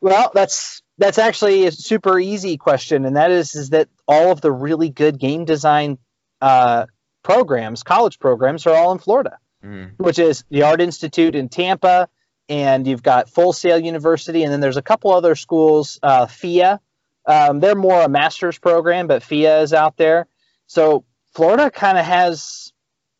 [0.00, 4.40] well, that's that's actually a super easy question, and that is is that all of
[4.40, 5.98] the really good game design
[6.40, 6.86] uh,
[7.22, 9.92] programs, college programs, are all in Florida, mm.
[9.96, 12.08] which is the Art Institute in Tampa
[12.48, 16.78] and you've got Full Sail University, and then there's a couple other schools, uh, FIEA.
[17.26, 20.26] Um, they're more a master's program, but FIEA is out there.
[20.66, 22.72] So Florida kind of has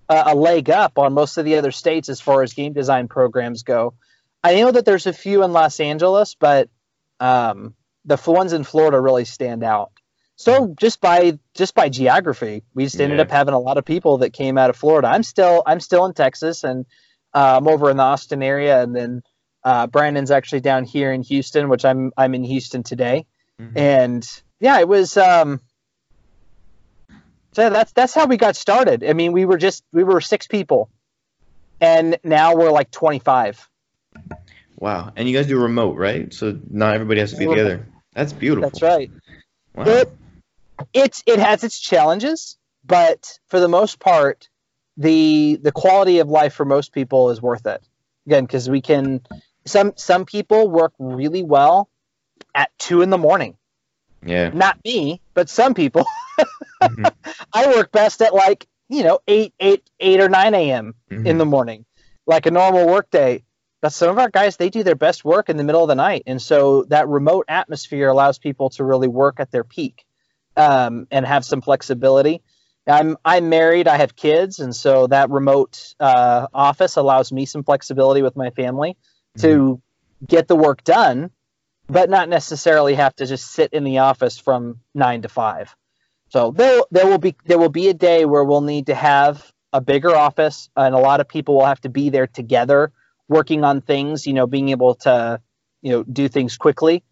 [0.08, 3.08] a, a, leg up on most of the other states as far as game design
[3.08, 3.94] programs go.
[4.42, 6.68] I know that there's a few in Los Angeles, but
[7.20, 7.74] um,
[8.04, 9.92] the ones in Florida really stand out.
[10.36, 13.22] So just by just by geography, we just ended yeah.
[13.22, 15.08] up having a lot of people that came out of Florida.
[15.08, 16.86] I'm still I'm still in Texas, and
[17.34, 19.22] uh, I'm over in the Austin area, and then
[19.64, 23.26] uh, Brandon's actually down here in Houston, which I'm I'm in Houston today,
[23.60, 23.76] mm-hmm.
[23.76, 25.16] and yeah, it was.
[25.16, 25.60] Um,
[27.52, 29.02] so that's that's how we got started.
[29.02, 30.88] I mean, we were just we were six people,
[31.80, 33.67] and now we're like 25.
[34.78, 35.12] Wow!
[35.16, 36.32] And you guys do remote, right?
[36.32, 37.56] So not everybody has to be remote.
[37.56, 37.86] together.
[38.12, 38.70] That's beautiful.
[38.70, 39.10] That's right.
[39.74, 39.84] Wow.
[39.86, 40.12] It,
[40.92, 44.48] it's it has its challenges, but for the most part,
[44.96, 47.82] the the quality of life for most people is worth it.
[48.26, 49.20] Again, because we can
[49.66, 51.88] some some people work really well
[52.54, 53.56] at two in the morning.
[54.24, 54.50] Yeah.
[54.50, 56.04] Not me, but some people.
[56.82, 57.06] mm-hmm.
[57.52, 60.94] I work best at like you know eight eight eight or nine a.m.
[61.10, 61.26] Mm-hmm.
[61.26, 61.84] in the morning,
[62.26, 63.44] like a normal work day.
[63.80, 65.94] But some of our guys they do their best work in the middle of the
[65.94, 70.04] night, and so that remote atmosphere allows people to really work at their peak
[70.56, 72.42] um, and have some flexibility.
[72.86, 73.86] I'm I'm married.
[73.86, 78.50] I have kids, and so that remote uh, office allows me some flexibility with my
[78.50, 78.96] family
[79.36, 79.42] mm-hmm.
[79.42, 79.82] to
[80.26, 81.30] get the work done,
[81.86, 85.74] but not necessarily have to just sit in the office from nine to five.
[86.30, 89.52] So there there will be there will be a day where we'll need to have
[89.72, 92.90] a bigger office, and a lot of people will have to be there together,
[93.28, 94.26] working on things.
[94.26, 95.40] You know, being able to
[95.82, 97.04] you know do things quickly.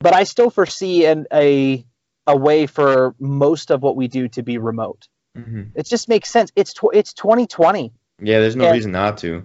[0.00, 1.84] But I still foresee an, a
[2.26, 5.08] a way for most of what we do to be remote.
[5.36, 5.62] Mm-hmm.
[5.74, 6.52] It just makes sense.
[6.56, 7.92] It's tw- it's 2020.
[8.20, 9.44] Yeah, there's no and reason not to.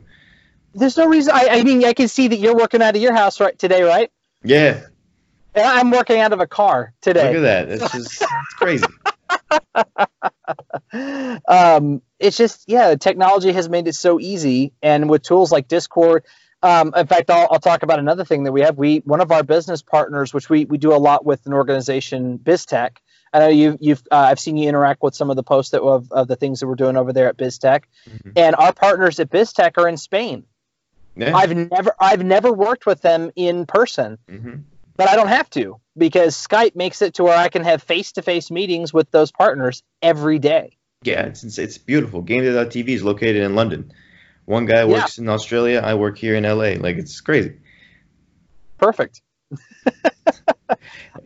[0.73, 1.33] There's no reason.
[1.33, 3.83] I, I mean, I can see that you're working out of your house right today,
[3.83, 4.11] right?
[4.43, 4.85] Yeah.
[5.55, 7.27] And I'm working out of a car today.
[7.27, 7.69] Look at that.
[7.69, 8.85] It's just it's crazy.
[11.47, 16.23] um, it's just yeah, technology has made it so easy, and with tools like Discord,
[16.63, 18.77] Um, in fact, I'll, I'll talk about another thing that we have.
[18.77, 22.39] We one of our business partners, which we, we do a lot with an organization,
[22.39, 22.97] BizTech.
[23.33, 25.81] I know you, you've uh, I've seen you interact with some of the posts that
[25.81, 28.29] of, of the things that we're doing over there at BizTech, mm-hmm.
[28.37, 30.45] and our partners at BizTech are in Spain.
[31.15, 31.35] Yeah.
[31.35, 34.61] I've never I've never worked with them in person, mm-hmm.
[34.95, 38.13] but I don't have to because Skype makes it to where I can have face
[38.13, 40.77] to face meetings with those partners every day.
[41.03, 42.23] Yeah, it's it's beautiful.
[42.23, 43.91] GameDev.tv is located in London.
[44.45, 45.23] One guy works yeah.
[45.23, 45.81] in Australia.
[45.83, 46.75] I work here in LA.
[46.81, 47.57] Like it's crazy.
[48.77, 49.21] Perfect.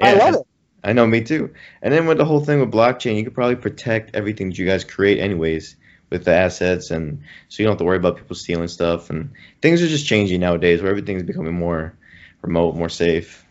[0.01, 0.47] I love it.
[0.83, 1.53] I know, me too.
[1.81, 4.65] And then with the whole thing with blockchain, you could probably protect everything that you
[4.65, 5.75] guys create anyways
[6.09, 9.09] with the assets, and so you don't have to worry about people stealing stuff.
[9.09, 11.97] And things are just changing nowadays, where everything's becoming more
[12.41, 13.45] remote, more safe.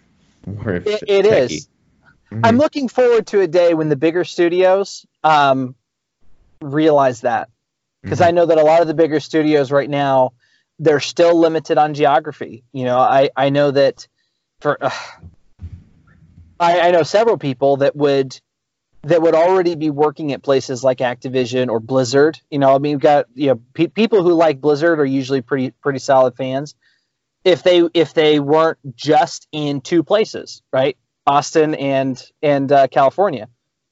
[0.47, 1.69] It, it is.
[2.31, 2.41] Mm-hmm.
[2.45, 5.75] I'm looking forward to a day when the bigger studios um,
[6.61, 7.49] realize that
[8.03, 8.29] because mm-hmm.
[8.29, 10.33] I know that a lot of the bigger studios right now
[10.79, 12.65] they're still limited on geography.
[12.73, 14.07] You know, I I know that
[14.61, 14.91] for uh,
[16.61, 18.39] I, I know several people that would
[19.03, 22.41] that would already be working at places like Activision or Blizzard.
[22.51, 25.43] You know, I mean, you've got you know pe- people who like Blizzard are usually
[25.43, 26.75] pretty pretty solid fans.
[27.47, 33.49] If they if they weren't just in two places, right, Austin and and uh, California,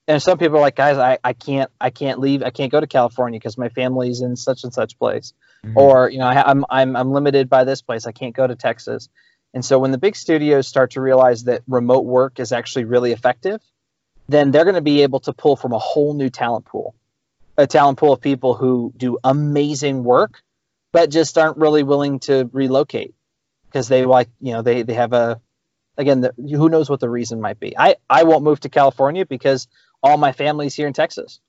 [0.08, 2.42] and some people are like, guys, I, I can't I can't leave.
[2.42, 5.78] I can't go to California because my family's in such and such place, mm-hmm.
[5.78, 8.06] or you know, I, I'm I'm I'm limited by this place.
[8.06, 9.08] I can't go to Texas.
[9.54, 13.12] And so when the big studios start to realize that remote work is actually really
[13.12, 13.60] effective,
[14.28, 16.96] then they're going to be able to pull from a whole new talent pool,
[17.56, 20.42] a talent pool of people who do amazing work,
[20.90, 23.14] but just aren't really willing to relocate
[23.74, 25.40] because they like you know they they have a
[25.98, 27.76] again the, who knows what the reason might be.
[27.76, 29.66] I I won't move to California because
[30.00, 31.40] all my family's here in Texas.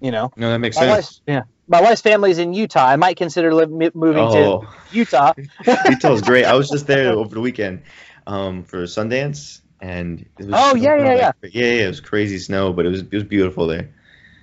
[0.00, 1.20] You know, no, that makes my sense.
[1.26, 2.86] yeah, my wife's family's in Utah.
[2.86, 4.62] I might consider moving oh.
[4.62, 5.34] to Utah.
[5.88, 6.44] Utah's great.
[6.44, 7.82] I was just there over the weekend
[8.26, 11.84] um, for Sundance, and it was oh yeah, yeah, like, yeah, yeah, yeah.
[11.84, 13.90] It was crazy snow, but it was it was beautiful there.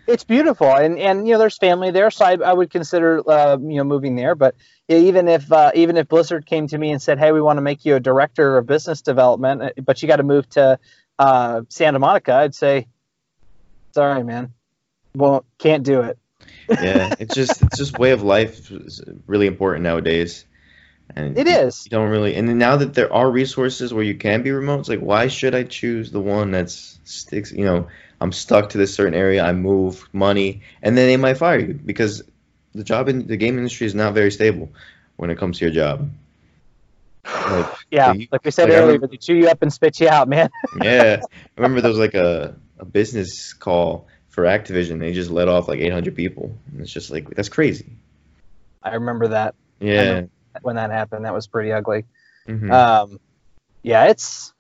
[0.08, 3.58] It's beautiful, and and you know, there's family there, so I, I would consider uh,
[3.60, 4.36] you know moving there.
[4.36, 4.56] But
[4.88, 7.62] even if uh, even if Blizzard came to me and said, "Hey, we want to
[7.62, 10.80] make you a director of business development, uh, but you got to move to
[11.18, 12.88] uh, Santa Monica, I'd say,
[13.94, 14.54] sorry, man,
[15.16, 16.18] well, can't do it.
[16.70, 20.46] yeah, it's just it's just way of life is really important nowadays.
[21.16, 21.86] And it is.
[21.86, 24.90] You don't really, and now that there are resources where you can be remote, it's
[24.90, 27.52] like, why should I choose the one that's sticks?
[27.52, 27.88] You know,
[28.22, 29.44] I'm stuck to this certain area.
[29.44, 32.24] I move money, and then they might fire you because
[32.74, 34.70] the job in the game industry is not very stable
[35.16, 36.10] when it comes to your job.
[37.26, 40.10] Like, yeah, you, like we said like earlier, they chew you up and spit you
[40.10, 40.50] out, man.
[40.82, 45.00] yeah, I remember there was like a, a business call for Activision.
[45.00, 46.58] They just let off like 800 people.
[46.72, 47.94] And it's just like that's crazy.
[48.84, 49.56] I remember that.
[49.80, 50.30] Yeah, remember
[50.62, 52.06] when that happened, that was pretty ugly.
[52.48, 52.72] Mm-hmm.
[52.72, 53.20] Um,
[53.82, 54.54] yeah, it's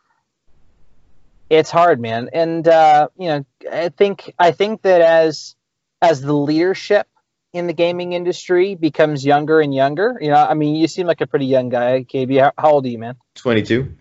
[1.49, 5.55] it's hard, man, and uh, you know, I think I think that as
[6.01, 7.07] as the leadership
[7.53, 10.17] in the gaming industry becomes younger and younger.
[10.19, 12.39] You know, I mean, you seem like a pretty young guy, KB.
[12.41, 13.15] How, how old are you, man?
[13.35, 13.95] 22.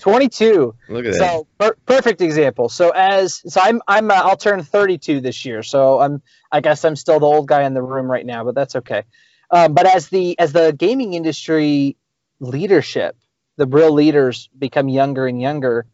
[0.00, 0.74] 22.
[0.88, 1.18] Look at that.
[1.18, 2.68] So, per- perfect example.
[2.68, 5.62] So as so I'm I'm uh, I'll turn 32 this year.
[5.62, 8.54] So I'm I guess I'm still the old guy in the room right now, but
[8.54, 9.04] that's okay.
[9.50, 11.96] Um, but as the as the gaming industry
[12.40, 13.16] leadership,
[13.56, 15.86] the real leaders become younger and younger,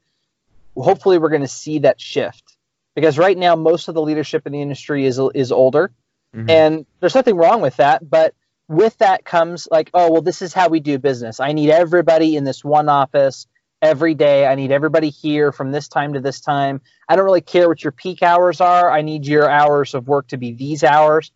[0.77, 2.57] hopefully we're going to see that shift.
[2.95, 5.91] Because right now most of the leadership in the industry is is older
[6.35, 6.51] Mm-hmm.
[6.51, 8.35] And there's nothing wrong with that, but
[8.69, 11.39] with that comes like, oh, well, this is how we do business.
[11.39, 13.47] I need everybody in this one office
[13.81, 14.47] every day.
[14.47, 16.81] I need everybody here from this time to this time.
[17.09, 18.91] I don't really care what your peak hours are.
[18.91, 21.31] I need your hours of work to be these hours.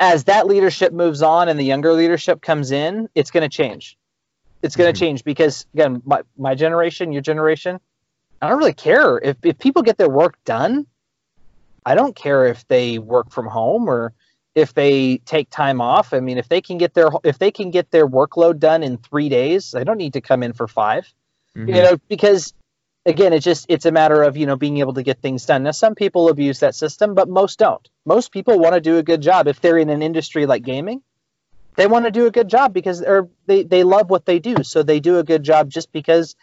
[0.00, 3.98] As that leadership moves on and the younger leadership comes in, it's going to change.
[4.62, 5.04] It's going to mm-hmm.
[5.04, 7.80] change because, again, my, my generation, your generation,
[8.42, 9.18] I don't really care.
[9.18, 10.86] If, if people get their work done,
[11.86, 14.12] I don't care if they work from home or
[14.54, 16.12] if they take time off.
[16.12, 18.98] I mean, if they can get their if they can get their workload done in
[18.98, 21.12] three days, they don't need to come in for 5
[21.56, 21.68] mm-hmm.
[21.68, 22.54] You know, because
[23.06, 25.64] again, it's just it's a matter of you know being able to get things done.
[25.64, 27.86] Now, some people abuse that system, but most don't.
[28.04, 31.02] Most people want to do a good job if they're in an industry like gaming.
[31.76, 34.62] They want to do a good job because they're, they they love what they do,
[34.62, 36.36] so they do a good job just because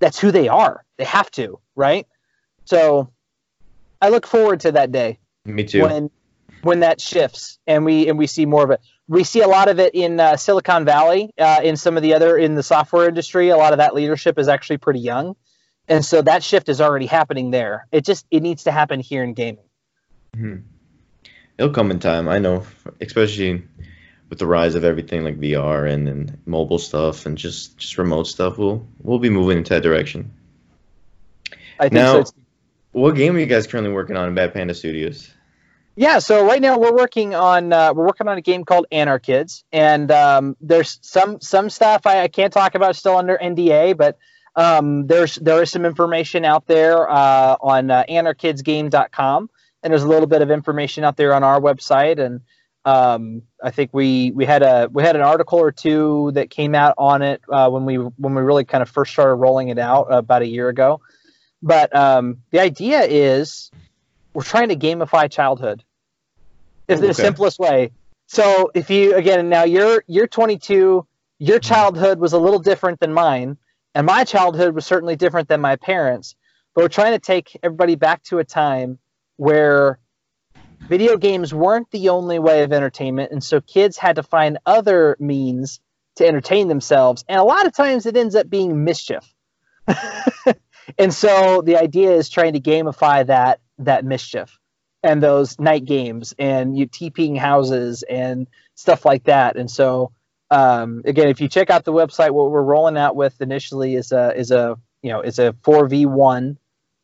[0.00, 0.84] that's who they are.
[0.96, 2.06] They have to, right?
[2.64, 3.12] So
[4.00, 5.18] I look forward to that day.
[5.44, 5.82] Me too.
[5.82, 6.10] When
[6.62, 8.80] when that shifts and we and we see more of it.
[9.08, 12.14] We see a lot of it in uh, Silicon Valley, uh, in some of the
[12.14, 13.48] other in the software industry.
[13.48, 15.36] A lot of that leadership is actually pretty young,
[15.88, 17.86] and so that shift is already happening there.
[17.92, 19.64] It just it needs to happen here in gaming.
[20.36, 20.66] Mm-hmm.
[21.58, 22.28] It'll come in time.
[22.28, 22.64] I know,
[23.00, 23.64] especially
[24.30, 28.24] with the rise of everything like VR and, and mobile stuff and just just remote
[28.24, 30.32] stuff, we'll we'll be moving into that direction.
[31.78, 32.32] I think Now- so.
[32.92, 35.32] What game are you guys currently working on in Bad Panda Studios?
[35.94, 39.64] Yeah, so right now we're working on uh, we're working on a game called Anarchids,
[39.70, 44.18] and um, there's some some stuff I, I can't talk about still under NDA, but
[44.56, 49.50] um, there's there is some information out there uh, on uh, anarchidsgame.com,
[49.82, 52.40] and there's a little bit of information out there on our website, and
[52.84, 56.74] um, I think we we had a we had an article or two that came
[56.74, 59.78] out on it uh, when we when we really kind of first started rolling it
[59.78, 61.00] out about a year ago.
[61.62, 63.70] But um, the idea is
[64.34, 65.84] we're trying to gamify childhood
[66.88, 67.14] in the Okay.
[67.14, 67.92] simplest way.
[68.26, 71.06] So if you again now you're you're 22,
[71.38, 73.58] your childhood was a little different than mine,
[73.94, 76.34] and my childhood was certainly different than my parents.
[76.74, 78.98] But we're trying to take everybody back to a time
[79.36, 79.99] where
[80.80, 85.16] video games weren't the only way of entertainment, and so kids had to find other
[85.18, 85.80] means
[86.16, 89.32] to entertain themselves, and a lot of times it ends up being mischief.
[90.98, 94.58] and so the idea is trying to gamify that that mischief
[95.02, 99.56] and those night games and you TPing houses and stuff like that.
[99.56, 100.12] And so
[100.50, 104.12] um, again, if you check out the website, what we're rolling out with initially is
[104.12, 106.58] a is a you know is a four v one,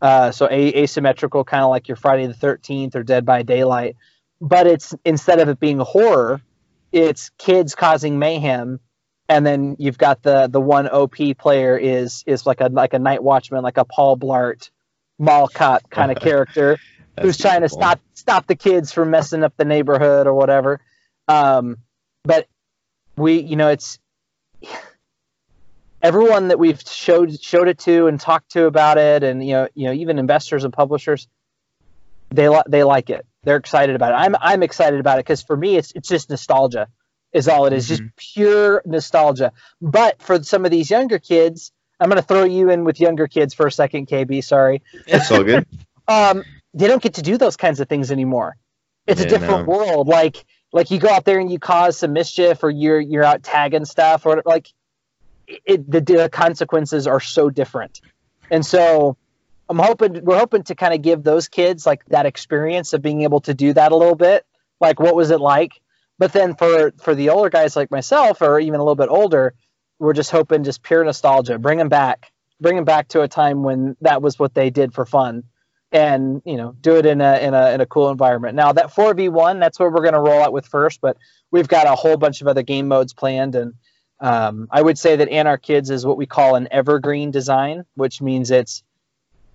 [0.07, 3.97] uh, so a- asymmetrical, kind of like your Friday the Thirteenth or Dead by Daylight,
[4.41, 6.41] but it's instead of it being horror,
[6.93, 8.79] it's kids causing mayhem.
[9.29, 13.01] And then you've got the the one OP player is is like a like a
[13.01, 14.71] night watchman, like a Paul Blart,
[15.19, 16.79] mall cop kind of character
[17.21, 20.81] who's trying to stop stop the kids from messing up the neighborhood or whatever.
[21.27, 21.79] Um,
[22.23, 22.47] but
[23.17, 23.99] we, you know, it's
[26.03, 29.69] everyone that we've showed showed it to and talked to about it, and you know,
[29.75, 31.29] you know, even investors and publishers,
[32.31, 33.27] they li- they like it.
[33.45, 34.17] They're excited about it.
[34.17, 36.89] I'm I'm excited about it because for me, it's it's just nostalgia,
[37.33, 39.53] is all it is, just pure nostalgia.
[39.81, 43.27] But for some of these younger kids, I'm going to throw you in with younger
[43.27, 44.43] kids for a second, KB.
[44.45, 45.67] Sorry It's all good.
[46.09, 48.57] um, they don't get to do those kinds of things anymore.
[49.07, 49.77] It's a different no.
[49.77, 50.09] world.
[50.09, 53.43] Like like you go out there and you cause some mischief, or you're you're out
[53.43, 54.73] tagging stuff, or like
[55.47, 58.01] it, the, the consequences are so different.
[58.51, 59.17] And so
[59.69, 63.23] I'm hoping we're hoping to kind of give those kids like that experience of being
[63.23, 64.47] able to do that a little bit.
[64.81, 65.81] Like what was it like?
[66.19, 69.55] But then for for the older guys like myself, or even a little bit older,
[69.99, 73.63] we're just hoping just pure nostalgia, bring them back, bring them back to a time
[73.63, 75.45] when that was what they did for fun
[75.93, 78.55] and you know do it in a in a in a cool environment.
[78.55, 81.17] Now that 4v1, that's what we're going to roll out with first, but
[81.51, 83.75] we've got a whole bunch of other game modes planned, and
[84.21, 88.51] um, I would say that Anarchids is what we call an evergreen design, which means
[88.51, 88.83] it's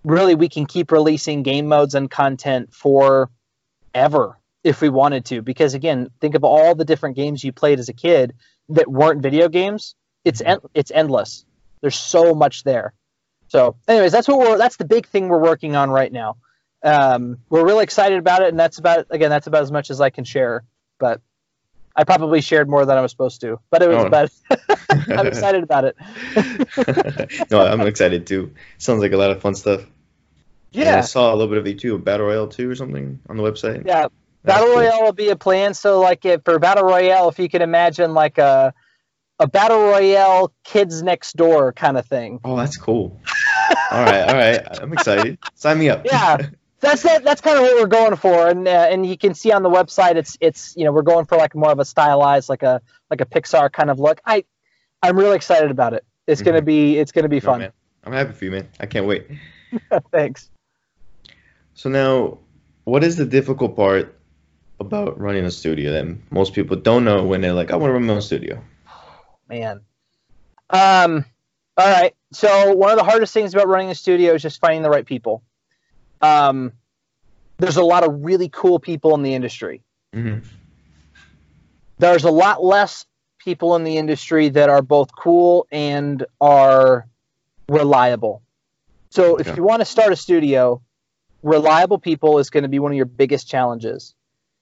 [0.04, 3.30] really we can keep releasing game modes and content for
[3.94, 5.42] ever if we wanted to.
[5.42, 8.34] Because again, think of all the different games you played as a kid
[8.70, 9.96] that weren't video games.
[10.24, 11.46] It's en- it's endless.
[11.82, 12.94] There's so much there.
[13.48, 16.38] So, anyways, that's what we're that's the big thing we're working on right now.
[16.84, 20.00] Um, we're really excited about it, and that's about again that's about as much as
[20.00, 20.64] I can share.
[21.00, 21.22] But
[21.96, 23.60] I probably shared more than I was supposed to.
[23.70, 24.08] But it was Oh.
[24.08, 24.30] about.
[25.10, 25.96] I'm excited about it.
[27.52, 28.54] no, I'm excited too.
[28.78, 29.82] Sounds like a lot of fun stuff.
[30.74, 33.36] And I saw a little bit of you too, Battle Royale 2 or something on
[33.38, 33.86] the website.
[33.86, 34.08] yeah.
[34.44, 34.78] Battle cool.
[34.78, 35.74] Royale will be a plan.
[35.76, 38.74] So, like, if, for Battle Royale, if you can imagine like a
[39.38, 42.40] a Battle Royale kids next door kind of thing.
[42.44, 43.20] Oh, that's cool.
[43.92, 44.80] all right, all right.
[44.82, 45.38] I'm excited.
[45.56, 46.06] Sign me up.
[46.06, 46.38] Yeah.
[46.82, 49.52] That's that, that's kind of what we're going for and uh, and you can see
[49.52, 52.50] on the website it's it's you know we're going for like more of a stylized
[52.50, 54.44] like a like a pixar kind of look i
[55.02, 56.66] i'm really excited about it it's gonna Mhm.
[56.66, 57.72] be it's gonna be No, fun man.
[58.04, 58.68] I'm happy for you, man.
[58.80, 59.28] I can't wait.
[60.12, 60.50] thanks
[61.76, 62.40] So now,
[62.84, 64.18] what is the difficult part
[64.80, 67.94] about running a studio that most people don't know when they're like, I want to
[67.94, 68.62] run my own studio?
[69.48, 69.82] man
[70.72, 71.26] um
[71.78, 74.82] all right so one of the hardest things about running a studio is just finding
[74.82, 75.44] the right people
[76.22, 76.74] um
[77.60, 79.84] there's a lot of really cool people in the industry
[80.16, 80.40] Mm-hmm.
[82.00, 83.06] there's a lot less
[83.40, 87.08] people in the industry that are both cool and are
[87.70, 88.44] reliable.
[89.12, 89.58] So if Okay.
[89.58, 90.82] you want to start a studio,
[91.44, 94.14] reliable people is going to be one of your biggest challenges.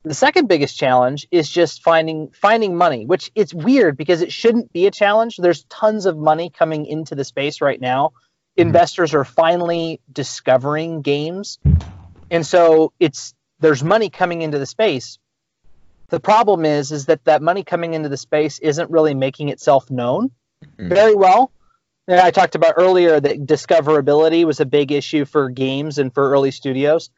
[0.06, 4.72] The second biggest challenge is just finding finding money, which it's weird because it shouldn't
[4.72, 5.36] be a challenge.
[5.38, 8.14] There's tons of money coming into the space right now.
[8.60, 11.60] Investors are finally discovering games.
[12.32, 15.18] And so it's there's money coming into the space.
[16.10, 19.90] The problem is is that that money coming into the space isn't really making itself
[19.90, 20.32] known
[20.78, 20.90] Mm.
[20.90, 21.52] very well.
[22.08, 26.32] And I talked about earlier that discoverability was a big issue for games and for
[26.32, 27.12] early studios.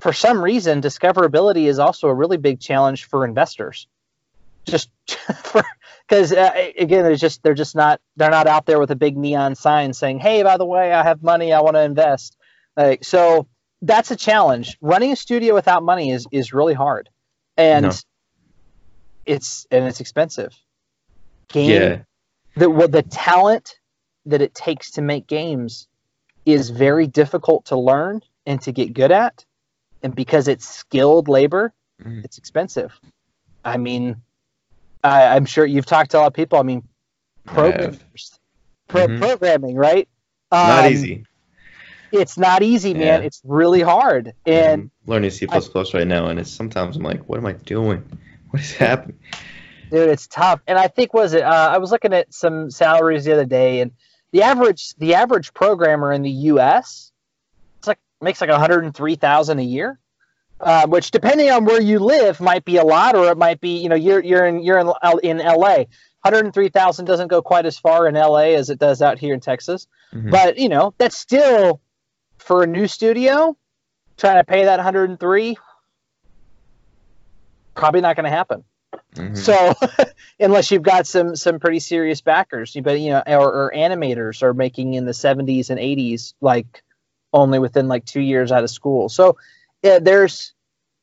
[0.00, 3.86] For some reason, discoverability is also a really big challenge for investors.
[4.66, 4.90] just
[5.44, 5.64] for
[6.06, 9.16] because uh, again, they're just they're just not they're not out there with a big
[9.16, 12.36] neon sign saying, "Hey, by the way, I have money, I want to invest."
[12.76, 13.46] Like so,
[13.80, 14.76] that's a challenge.
[14.80, 17.08] Running a studio without money is is really hard,
[17.56, 17.92] and no.
[19.26, 20.54] it's and it's expensive.
[21.48, 21.98] Game, yeah.
[22.56, 23.76] the well, the talent
[24.26, 25.88] that it takes to make games
[26.46, 29.44] is very difficult to learn and to get good at,
[30.02, 31.72] and because it's skilled labor,
[32.02, 32.24] mm.
[32.24, 32.98] it's expensive.
[33.64, 34.16] I mean,
[35.02, 36.58] I, am sure you've talked to a lot of people.
[36.58, 36.86] I mean,
[37.44, 38.38] programmers,
[38.88, 39.20] pro- mm-hmm.
[39.20, 40.08] programming, right?
[40.50, 41.24] Um, not easy.
[42.12, 43.22] It's not easy, man.
[43.22, 44.34] It's really hard.
[44.44, 47.46] And I'm learning C plus plus right now, and it's sometimes I'm like, what am
[47.46, 48.04] I doing?
[48.50, 49.18] What is happening?
[49.90, 50.60] Dude, it's tough.
[50.66, 51.42] And I think was it?
[51.42, 53.92] Uh, I was looking at some salaries the other day, and
[54.30, 57.12] the average the average programmer in the U.S.
[57.78, 59.98] it's like makes like 103,000 a year.
[60.62, 63.78] Uh, which depending on where you live might be a lot, or it might be
[63.78, 64.92] you know you're you're in you're in,
[65.22, 65.88] in L.A.
[66.22, 68.54] 103,000 doesn't go quite as far in L.A.
[68.54, 70.30] as it does out here in Texas, mm-hmm.
[70.30, 71.80] but you know that's still
[72.38, 73.56] for a new studio
[74.16, 75.56] trying to pay that 103
[77.74, 78.64] probably not going to happen.
[79.14, 79.34] Mm-hmm.
[79.34, 79.74] So
[80.40, 84.54] unless you've got some some pretty serious backers, but you know, or, or animators are
[84.54, 86.82] making in the 70s and 80s, like
[87.32, 89.08] only within like two years out of school.
[89.08, 89.38] So
[89.82, 90.51] yeah, there's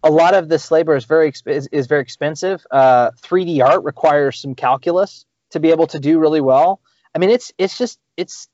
[0.04, 2.66] a lot of this labor is very is, is very expensive.
[2.72, 6.80] Uh, 3D art requires some calculus to be able to do really well.
[7.14, 8.47] I mean, it's it's just it's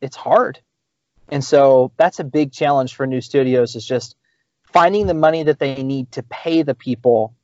[0.00, 0.60] it's hard,
[1.28, 3.76] and so that's a big challenge for new studios.
[3.76, 4.16] Is just
[4.64, 7.34] finding the money that they need to pay the people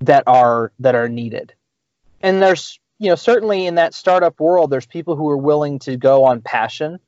[0.00, 1.54] that are that are needed.
[2.22, 5.96] And there's you know certainly in that startup world, there's people who are willing to
[5.96, 6.98] go on passion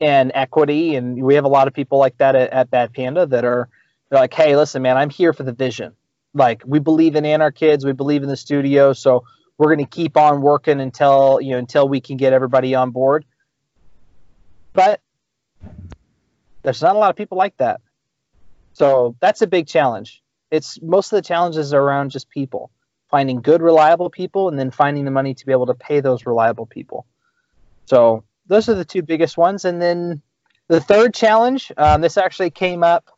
[0.00, 3.26] and equity, and we have a lot of people like that at, at Bad Panda
[3.26, 3.68] that are
[4.10, 5.94] they're like, hey, listen, man, I'm here for the vision.
[6.34, 9.24] Like, we believe in Anarchids, we believe in the studio, so
[9.56, 12.90] we're going to keep on working until you know until we can get everybody on
[12.90, 13.24] board.
[14.72, 15.00] But
[16.62, 17.80] there's not a lot of people like that,
[18.72, 20.22] so that's a big challenge.
[20.50, 22.70] It's most of the challenges are around just people
[23.10, 26.26] finding good, reliable people, and then finding the money to be able to pay those
[26.26, 27.06] reliable people.
[27.86, 30.22] So those are the two biggest ones, and then
[30.68, 31.72] the third challenge.
[31.76, 33.10] Um, this actually came up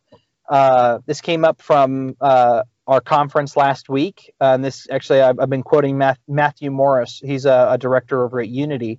[0.50, 4.34] uh, this came up from uh, our conference last week.
[4.40, 7.22] Uh, and this actually, I've, I've been quoting Math, Matthew Morris.
[7.24, 8.98] He's a, a, director over at Unity.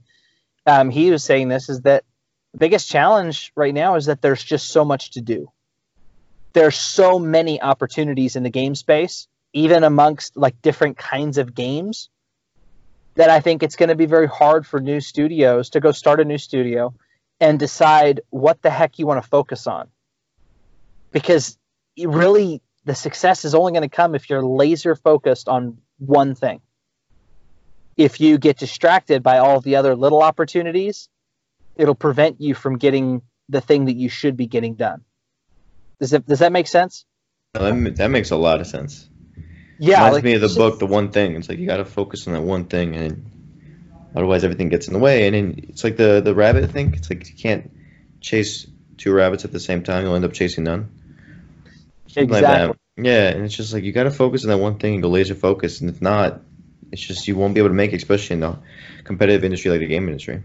[0.65, 2.05] Um, he was saying this is that
[2.53, 5.51] the biggest challenge right now is that there's just so much to do.
[6.53, 12.09] There's so many opportunities in the game space, even amongst like different kinds of games,
[13.15, 16.21] that I think it's going to be very hard for new studios to go start
[16.21, 16.93] a new studio
[17.41, 19.89] and decide what the heck you want to focus on
[21.11, 21.57] because
[21.97, 26.61] really the success is only going to come if you're laser focused on one thing.
[27.97, 31.09] If you get distracted by all the other little opportunities,
[31.75, 35.03] it'll prevent you from getting the thing that you should be getting done.
[35.99, 37.05] Does that does that make sense?
[37.53, 39.07] that, that makes a lot of sense.
[39.77, 41.35] Yeah, reminds like, me of the book, The One Thing.
[41.35, 43.31] It's like you got to focus on that one thing, and
[44.15, 45.27] otherwise everything gets in the way.
[45.27, 46.93] And then it's like the the rabbit thing.
[46.93, 47.71] It's like you can't
[48.21, 50.05] chase two rabbits at the same time.
[50.05, 51.00] You'll end up chasing none.
[52.17, 52.67] Exactly.
[52.67, 55.03] Like yeah, and it's just like you got to focus on that one thing and
[55.03, 56.41] go laser focus, and if not,
[56.91, 58.59] it's just you won't be able to make, it, especially in the
[59.03, 60.43] competitive industry like the game industry.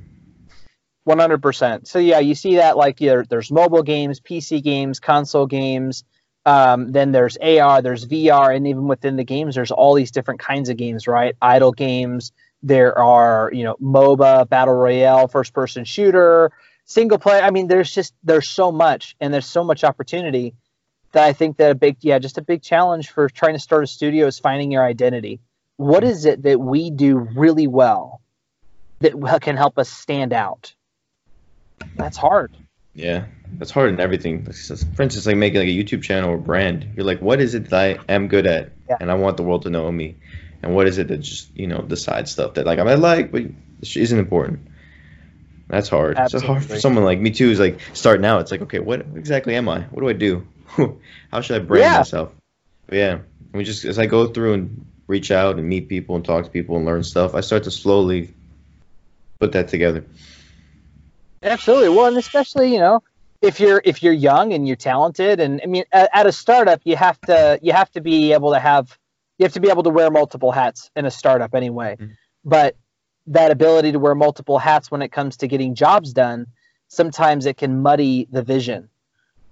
[1.05, 1.89] One hundred percent.
[1.89, 6.05] So yeah, you see that like yeah, there's mobile games, PC games, console games.
[6.45, 10.41] Um, then there's AR, there's VR, and even within the games, there's all these different
[10.41, 11.35] kinds of games, right?
[11.43, 12.33] Idle games.
[12.63, 16.53] There are you know MOBA, battle royale, first person shooter,
[16.85, 17.43] single player.
[17.43, 20.55] I mean, there's just there's so much, and there's so much opportunity
[21.17, 23.83] that I think that a big, yeah, just a big challenge for trying to start
[23.83, 25.41] a studio is finding your identity.
[25.79, 26.13] What mm-hmm.
[26.13, 28.21] is it that we do really well
[29.01, 30.75] that can help us stand out?
[31.97, 32.55] That's hard.
[32.95, 34.45] Yeah, that's hard in everything.
[34.45, 34.51] For
[35.03, 36.87] instance, like making like a YouTube channel or brand.
[36.97, 38.99] You're like, what is it that I am good at, yeah.
[39.01, 40.17] and I want the world to know me,
[40.63, 42.99] and what is it that just you know the side stuff that like I might
[42.99, 43.43] like, but
[43.81, 44.61] isn't important.
[45.69, 46.19] That's hard.
[46.19, 46.37] Absolutely.
[46.37, 47.51] It's hard for someone like me too.
[47.51, 48.43] Is like starting out.
[48.43, 49.81] It's like, okay, what exactly am I?
[49.81, 50.47] What do I do?
[51.31, 51.99] how should I brand yeah.
[51.99, 52.33] myself?
[52.87, 53.19] But yeah,
[53.53, 56.51] we just as I go through and reach out and meet people and talk to
[56.51, 58.35] people and learn stuff, I start to slowly
[59.39, 60.05] put that together.
[61.43, 61.91] Absolutely.
[61.91, 63.03] Well, and especially you know
[63.43, 66.81] if you're if you're young and you're talented, and I mean at, at a startup
[66.85, 68.99] you have to you have to be able to have
[69.39, 71.97] you have to be able to wear multiple hats in a startup anyway.
[71.99, 72.13] Mm-hmm.
[72.45, 72.77] But
[73.29, 76.47] that ability to wear multiple hats when it comes to getting jobs done,
[76.89, 78.89] sometimes it can muddy the vision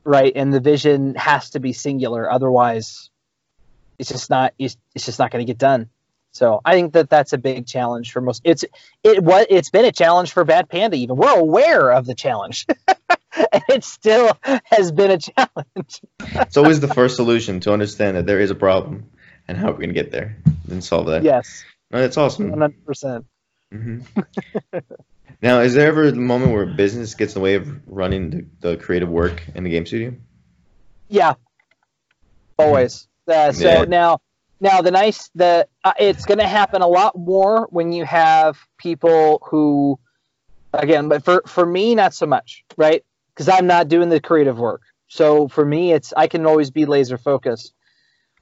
[0.05, 0.33] right?
[0.35, 3.11] And the vision has to be singular, otherwise,
[3.99, 5.89] it's just not it's, it's just not going to get done.
[6.33, 8.43] So I think that that's a big challenge for most.
[8.45, 8.65] It's
[9.05, 10.97] it what it's been a challenge for Bad Panda.
[10.97, 12.67] Even we're aware of the challenge,
[13.37, 16.01] and it still has been a challenge.
[16.21, 19.09] it's always the first solution to understand that there is a problem
[19.47, 20.37] and how we're gonna get there
[20.69, 21.23] and solve that.
[21.23, 22.51] Yes, no, that's awesome.
[22.51, 23.27] One hundred percent.
[23.73, 24.21] Mm-hmm.
[25.27, 25.35] Mm-hmm.
[25.43, 28.47] now, is there ever a moment where business gets in the way of running the,
[28.61, 30.15] the creative work in the game studio?
[31.09, 31.35] Yeah,
[32.59, 33.09] always.
[33.27, 33.85] Uh, so yeah.
[33.85, 34.21] now
[34.61, 38.59] now the nice the uh, it's going to happen a lot more when you have
[38.79, 39.99] people who
[40.73, 44.59] again but for for me not so much right because i'm not doing the creative
[44.59, 47.75] work so for me it's i can always be laser focused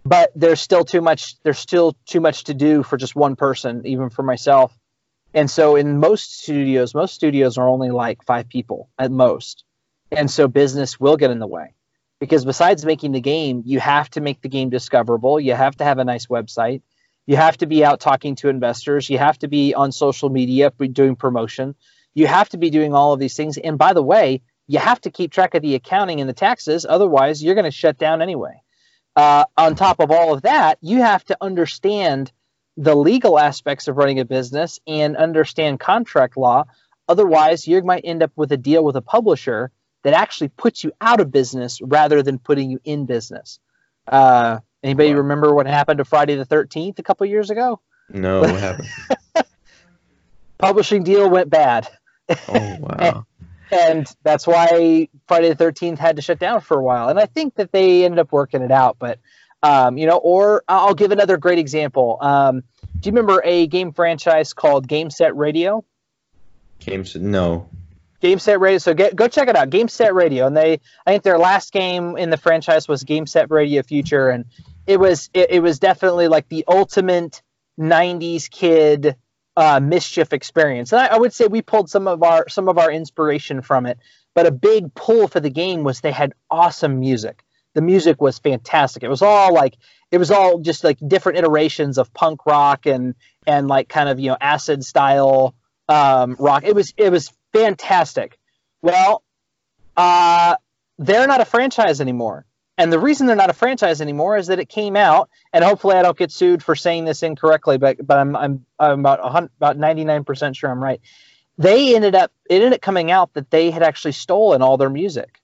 [0.04, 3.86] but there's still too much there's still too much to do for just one person
[3.86, 4.76] even for myself
[5.34, 9.64] and so in most studios most studios are only like five people at most
[10.10, 11.74] and so business will get in the way
[12.22, 15.40] because besides making the game, you have to make the game discoverable.
[15.40, 16.82] You have to have a nice website.
[17.26, 19.10] You have to be out talking to investors.
[19.10, 21.74] You have to be on social media doing promotion.
[22.14, 23.58] You have to be doing all of these things.
[23.58, 26.86] And by the way, you have to keep track of the accounting and the taxes.
[26.88, 28.62] Otherwise, you're going to shut down anyway.
[29.16, 32.30] Uh, on top of all of that, you have to understand
[32.76, 36.64] the legal aspects of running a business and understand contract law.
[37.08, 39.70] Otherwise, you might end up with a deal with a publisher
[40.02, 43.60] that actually puts you out of business rather than putting you in business.
[44.06, 45.18] Uh, anybody wow.
[45.18, 47.80] remember what happened to Friday the 13th a couple years ago?
[48.08, 48.88] No, what happened?
[50.58, 51.88] Publishing deal went bad.
[52.28, 52.96] Oh, wow.
[52.98, 53.24] and,
[53.80, 57.08] and that's why Friday the 13th had to shut down for a while.
[57.08, 58.96] And I think that they ended up working it out.
[58.98, 59.18] But,
[59.62, 62.18] um, you know, or I'll give another great example.
[62.20, 62.62] Um,
[63.00, 65.84] do you remember a game franchise called Jet Set Radio?
[66.78, 67.68] Jet Set, no.
[68.20, 68.78] Jet Set Radio.
[68.78, 69.70] So get go check it out.
[69.70, 73.28] Jet Set Radio, and they I think their last game in the franchise was Jet
[73.28, 74.44] Set Radio Future, and
[74.86, 77.42] it was it, it was definitely like the ultimate
[77.78, 79.16] '90s kid
[79.56, 80.92] uh, mischief experience.
[80.92, 83.86] And I, I would say we pulled some of our some of our inspiration from
[83.86, 83.98] it,
[84.34, 87.44] but a big pull for the game was they had awesome music.
[87.74, 89.02] The music was fantastic.
[89.02, 89.76] It was all like
[90.10, 93.14] it was all just like different iterations of punk rock and
[93.46, 95.54] and like kind of you know acid style
[95.88, 96.64] um, rock.
[96.64, 98.38] It was it was fantastic.
[98.82, 99.22] Well,
[99.96, 100.56] uh,
[100.98, 102.44] they're not a franchise anymore.
[102.78, 105.94] And the reason they're not a franchise anymore is that it came out, and hopefully
[105.96, 109.20] I don't get sued for saying this incorrectly, but but I'm I'm, I'm about
[109.58, 111.00] about 99% sure I'm right.
[111.58, 114.90] They ended up it ended up coming out that they had actually stolen all their
[114.90, 115.40] music.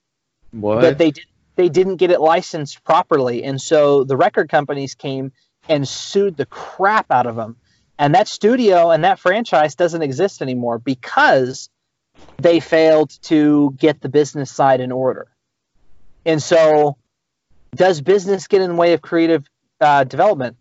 [0.51, 0.81] What?
[0.81, 1.27] That they did
[1.59, 5.33] they didn't get it licensed properly, and so the record companies came
[5.69, 7.57] and sued the crap out of them.
[7.99, 11.69] And that studio and that franchise doesn't exist anymore because
[12.37, 15.27] they failed to get the business side in order.
[16.25, 16.97] And so,
[17.75, 19.45] does business get in the way of creative
[19.81, 20.59] uh, development?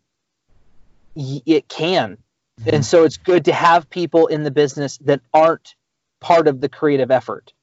[1.14, 2.18] Y- it can.
[2.60, 2.70] Mm-hmm.
[2.74, 5.76] And so, it's good to have people in the business that aren't
[6.20, 7.54] part of the creative effort.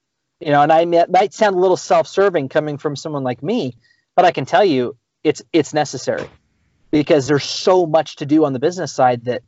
[0.40, 3.76] You know, and I might sound a little self-serving coming from someone like me,
[4.14, 6.28] but I can tell you it's it's necessary
[6.90, 9.42] because there's so much to do on the business side that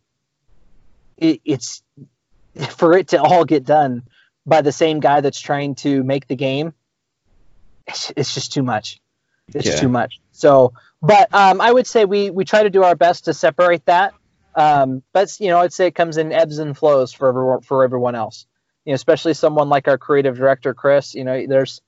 [1.17, 1.83] it, it's
[2.71, 4.03] for it to all get done
[4.47, 6.73] by the same guy that's trying to make the game,
[7.87, 9.01] it's, it's just too much.
[9.55, 9.77] It's yeah.
[9.77, 10.21] too much.
[10.33, 10.73] So,
[11.03, 14.15] but um, I would say we we try to do our best to separate that.
[14.55, 17.85] Um, but you know, I'd say it comes in ebbs and flows for everyone for
[17.85, 18.47] everyone else.
[18.87, 21.15] You know, especially someone like our creative director Chris.
[21.15, 21.83] You know, there's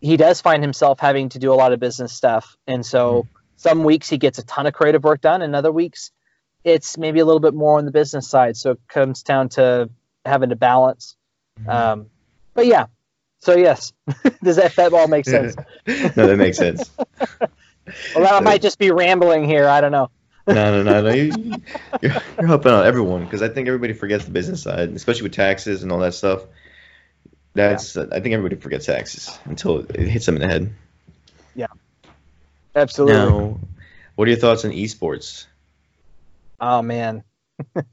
[0.00, 3.36] he does find himself having to do a lot of business stuff, and so mm-hmm.
[3.56, 6.12] some weeks he gets a ton of creative work done, and other weeks
[6.64, 8.56] it's maybe a little bit more on the business side.
[8.56, 9.88] So it comes down to
[10.24, 11.16] having to balance.
[11.60, 11.70] Mm-hmm.
[11.70, 12.06] Um,
[12.54, 12.86] but yeah,
[13.38, 13.92] so yes,
[14.42, 15.54] does that, that all make sense?
[15.86, 16.90] no, that makes sense.
[18.16, 19.68] well, I might just be rambling here.
[19.68, 20.10] I don't know.
[20.46, 21.10] No, no, no, no.
[21.10, 21.62] You,
[22.02, 25.32] you're, you're helping out everyone because I think everybody forgets the business side, especially with
[25.32, 26.42] taxes and all that stuff.
[27.54, 28.02] That's yeah.
[28.02, 30.74] uh, I think everybody forgets taxes until it hits them in the head.
[31.54, 31.66] Yeah,
[32.74, 33.14] absolutely.
[33.14, 33.60] Now,
[34.14, 35.46] what are your thoughts on esports?
[36.60, 37.24] Oh man,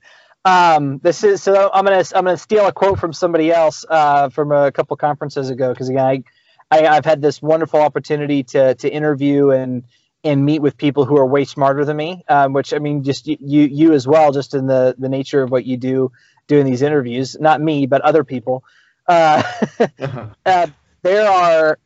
[0.46, 4.30] Um, this is so I'm gonna I'm gonna steal a quote from somebody else uh,
[4.30, 6.24] from a couple conferences ago because again I,
[6.70, 9.84] I have had this wonderful opportunity to to interview and
[10.24, 13.28] and meet with people who are way smarter than me, um, which I mean just
[13.28, 16.12] you you as well just in the the nature of what you do
[16.48, 18.64] doing these interviews not me but other people.
[19.08, 19.44] Uh,
[20.46, 20.68] uh,
[21.02, 21.80] there are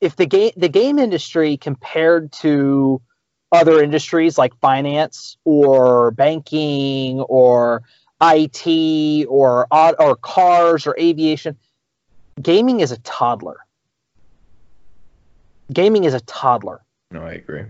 [0.00, 3.00] if the game the game industry compared to
[3.52, 7.82] other industries like finance or banking or
[8.22, 11.56] IT or or cars or aviation.
[12.40, 13.58] Gaming is a toddler.
[15.72, 16.80] Gaming is a toddler.
[17.10, 17.64] No, I agree.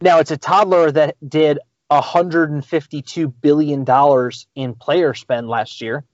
[0.00, 6.04] Now it's a toddler that did 152 billion dollars in player spend last year,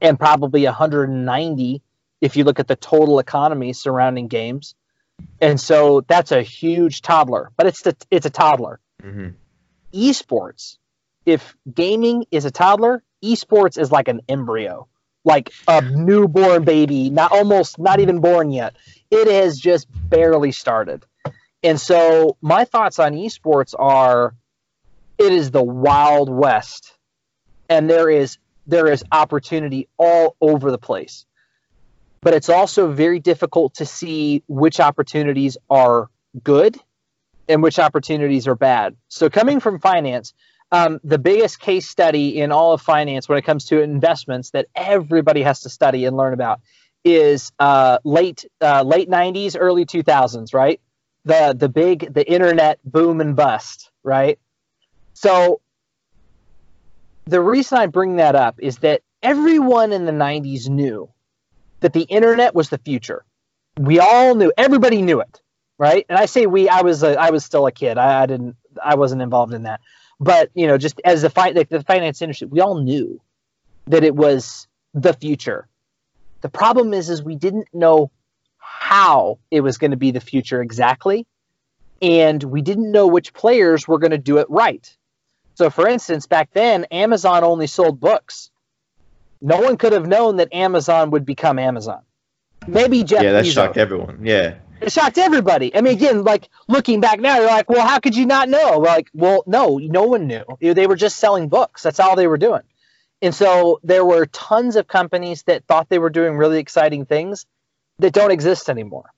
[0.00, 1.82] and probably 190
[2.20, 4.74] if you look at the total economy surrounding games.
[5.40, 8.80] And so that's a huge toddler, but it's the, it's a toddler.
[9.02, 9.28] Mm-hmm.
[9.94, 10.76] Esports,
[11.24, 14.88] if gaming is a toddler, esports is like an embryo,
[15.24, 18.76] like a newborn baby, not almost not even born yet.
[19.10, 21.04] It has just barely started.
[21.62, 24.34] And so my thoughts on esports are
[25.18, 26.92] it is the wild west
[27.68, 31.24] and there is there is opportunity all over the place
[32.26, 36.10] but it's also very difficult to see which opportunities are
[36.42, 36.76] good
[37.48, 38.96] and which opportunities are bad.
[39.06, 40.34] So, coming from finance,
[40.72, 44.66] um, the biggest case study in all of finance when it comes to investments that
[44.74, 46.60] everybody has to study and learn about
[47.04, 50.80] is uh, late uh, late 90s, early 2000s, right?
[51.26, 54.38] The the big the internet boom and bust, right?
[55.12, 55.60] So
[57.26, 61.10] the reason I bring that up is that everyone in the 90s knew
[61.80, 63.24] that the internet was the future.
[63.78, 65.40] We all knew, everybody knew it,
[65.78, 66.06] right?
[66.08, 67.98] And I say we, I was, a, I was still a kid.
[67.98, 69.80] I, I didn't, I wasn't involved in that.
[70.20, 73.20] But you know, just as the, fi- the, the finance industry, we all knew
[73.88, 75.68] that it was the future.
[76.40, 78.10] The problem is, is we didn't know
[78.78, 81.26] how it was going to be the future exactly,
[82.02, 84.96] and we didn't know which players were going to do it right.
[85.54, 88.50] So, for instance, back then, Amazon only sold books.
[89.40, 92.02] No one could have known that Amazon would become Amazon.
[92.66, 93.22] Maybe Jeff.
[93.22, 93.54] Yeah, that Bezos.
[93.54, 94.20] shocked everyone.
[94.24, 94.56] Yeah.
[94.80, 95.74] It shocked everybody.
[95.74, 98.78] I mean, again, like looking back now, you're like, well, how could you not know?
[98.78, 100.44] Like, well, no, no one knew.
[100.60, 101.82] They were just selling books.
[101.82, 102.62] That's all they were doing.
[103.22, 107.46] And so there were tons of companies that thought they were doing really exciting things
[107.98, 109.10] that don't exist anymore.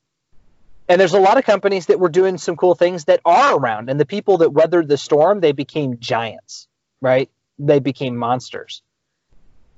[0.89, 3.91] And there's a lot of companies that were doing some cool things that are around.
[3.91, 6.67] And the people that weathered the storm, they became giants,
[7.01, 7.31] right?
[7.59, 8.83] They became monsters.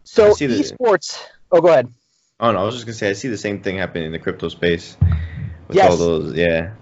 [0.04, 1.20] So esports.
[1.50, 1.92] Oh, go ahead.
[2.38, 4.18] Oh no, I was just gonna say I see the same thing happening in the
[4.18, 4.96] crypto space.
[5.68, 5.90] With yes.
[5.90, 6.72] all those, yeah.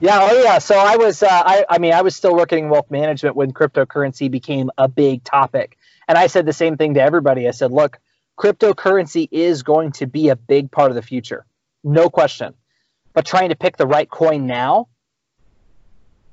[0.00, 0.58] Yeah, oh yeah.
[0.58, 3.52] So I was, uh, I, I mean, I was still working in wealth management when
[3.52, 5.76] cryptocurrency became a big topic,
[6.08, 7.46] and I said the same thing to everybody.
[7.46, 7.98] I said, look,
[8.40, 11.44] cryptocurrency is going to be a big part of the future,
[11.84, 12.54] no question.
[13.12, 14.88] But trying to pick the right coin now,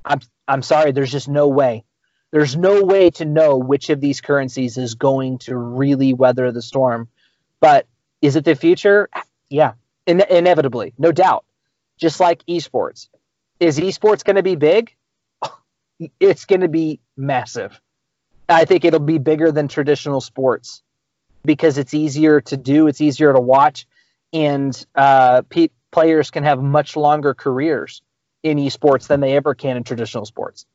[0.05, 1.84] I'm, I'm sorry, there's just no way.
[2.32, 6.62] There's no way to know which of these currencies is going to really weather the
[6.62, 7.10] storm.
[7.60, 7.88] But
[8.22, 9.10] is it the future?
[9.49, 9.74] Yeah,
[10.05, 11.43] in- inevitably, no doubt.
[11.97, 13.10] Just like esports.
[13.60, 14.95] Is esports going to be big?
[16.20, 17.82] It's going to be massive.
[18.47, 20.84] I think it'll be bigger than traditional sports
[21.48, 23.88] because it's easier to do, it's easier to watch,
[24.34, 25.41] and uh,
[25.91, 28.04] players can have much longer careers
[28.43, 30.66] in esports than they ever can in traditional sports.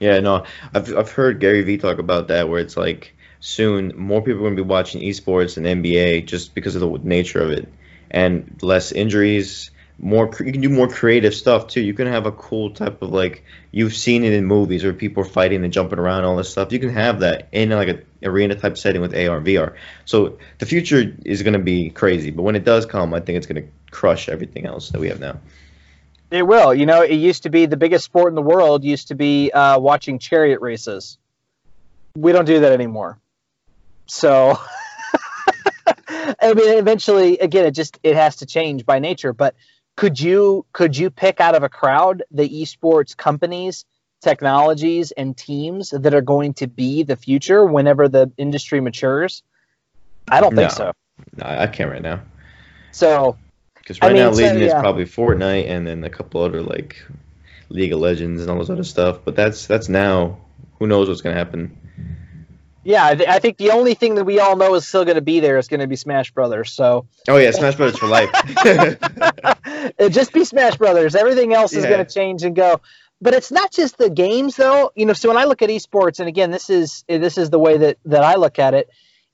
[0.00, 0.44] Yeah, no,
[0.74, 4.44] I've I've heard Gary Vee talk about that, where it's like soon more people are
[4.44, 7.68] going to be watching esports and NBA just because of the nature of it,
[8.10, 9.70] and less injuries.
[10.00, 11.80] More, you can do more creative stuff too.
[11.80, 15.24] You can have a cool type of like you've seen it in movies where people
[15.24, 16.72] are fighting and jumping around, all this stuff.
[16.72, 19.74] You can have that in like a arena type setting with AR, VR.
[20.04, 23.38] So the future is going to be crazy, but when it does come, I think
[23.38, 25.40] it's going to crush everything else that we have now.
[26.30, 26.74] It will.
[26.74, 28.84] You know, it used to be the biggest sport in the world.
[28.84, 31.18] Used to be uh, watching chariot races.
[32.14, 33.18] We don't do that anymore.
[34.06, 34.58] So,
[36.08, 39.32] I mean, eventually, again, it just it has to change by nature.
[39.32, 39.54] But
[39.98, 43.84] could you could you pick out of a crowd the esports companies,
[44.20, 49.42] technologies, and teams that are going to be the future whenever the industry matures?
[50.30, 50.76] I don't think no.
[50.76, 50.92] so.
[51.38, 52.20] No, I can't right now.
[52.92, 53.36] So
[53.74, 54.66] because right I mean, now, leading so, yeah.
[54.66, 57.04] is probably Fortnite and then a couple other like
[57.68, 59.18] League of Legends and all this other stuff.
[59.24, 60.38] But that's that's now.
[60.78, 61.76] Who knows what's gonna happen?
[62.88, 65.16] Yeah, I, th- I think the only thing that we all know is still going
[65.16, 66.72] to be there is going to be Smash Brothers.
[66.72, 67.06] So.
[67.28, 68.30] Oh yeah, Smash Brothers for life.
[69.98, 71.14] it just be Smash Brothers.
[71.14, 72.80] Everything else is going to change and go.
[73.20, 74.90] But it's not just the games, though.
[74.94, 77.58] You know, so when I look at esports, and again, this is this is the
[77.58, 78.88] way that that I look at it.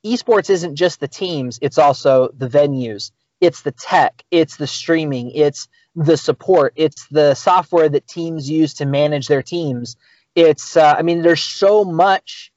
[0.04, 5.30] Esports isn't just the teams; it's also the venues it's the tech, it's the streaming,
[5.30, 9.96] it's the support, it's the software that teams use to manage their teams.
[10.34, 12.52] It's, uh, I mean, there's so much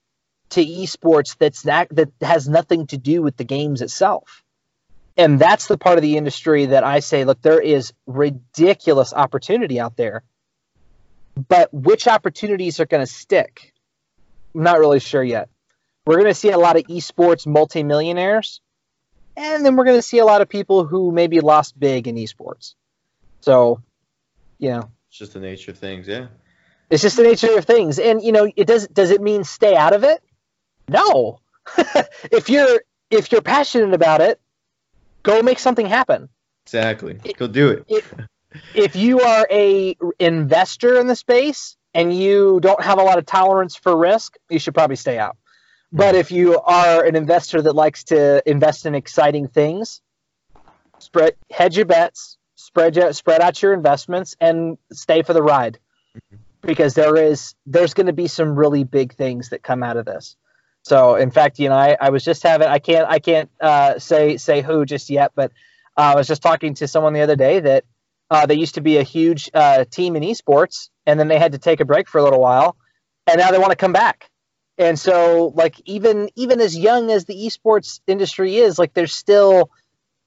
[0.49, 4.43] to esports that's not, that has nothing to do with the games itself.
[5.17, 9.79] And that's the part of the industry that I say, look, there is ridiculous opportunity
[9.79, 10.23] out there.
[11.35, 13.73] But which opportunities are going to stick?
[14.53, 15.49] I'm not really sure yet.
[16.05, 18.61] We're going to see a lot of esports multimillionaires
[19.37, 22.15] and then we're going to see a lot of people who maybe lost big in
[22.15, 22.73] esports.
[23.41, 23.81] So,
[24.57, 26.27] you know, it's just the nature of things, yeah.
[26.89, 28.87] It's just the nature of things, and you know, it does.
[28.87, 30.23] Does it mean stay out of it?
[30.87, 31.39] No.
[32.31, 34.39] if you're if you're passionate about it,
[35.23, 36.29] go make something happen.
[36.65, 37.19] Exactly.
[37.37, 37.85] Go do it.
[37.87, 38.13] If,
[38.73, 43.25] if you are a investor in the space and you don't have a lot of
[43.25, 45.37] tolerance for risk, you should probably stay out.
[45.91, 46.19] But hmm.
[46.19, 50.01] if you are an investor that likes to invest in exciting things,
[50.99, 55.79] spread hedge your bets, spread out, spread out your investments, and stay for the ride,
[56.29, 56.37] hmm.
[56.61, 60.05] because there is there's going to be some really big things that come out of
[60.05, 60.35] this.
[60.87, 63.99] So, in fact, you know, I, I was just having I can't I can't uh,
[63.99, 65.51] say say who just yet, but
[65.97, 67.83] uh, I was just talking to someone the other day that
[68.31, 71.51] uh, they used to be a huge uh, team in esports, and then they had
[71.51, 72.77] to take a break for a little while,
[73.27, 74.29] and now they want to come back.
[74.77, 79.69] And so, like even even as young as the esports industry is, like there's still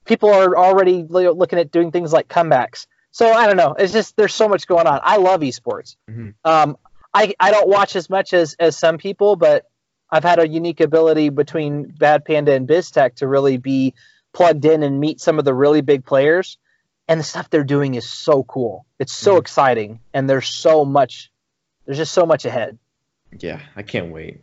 [0.04, 2.86] people are already looking at doing things like comebacks.
[3.12, 3.74] So I don't know.
[3.78, 5.00] It's just there's so much going on.
[5.02, 5.96] I love esports.
[6.10, 6.30] Mm-hmm.
[6.44, 6.76] Um,
[7.14, 9.64] I I don't watch as much as as some people, but
[10.10, 13.94] I've had a unique ability between Bad Panda and BizTech to really be
[14.32, 16.58] plugged in and meet some of the really big players
[17.10, 18.86] and the stuff they're doing is so cool.
[19.00, 19.40] It's so mm-hmm.
[19.40, 21.32] exciting, and there's so much.
[21.84, 22.78] There's just so much ahead.
[23.36, 24.42] Yeah, I can't wait.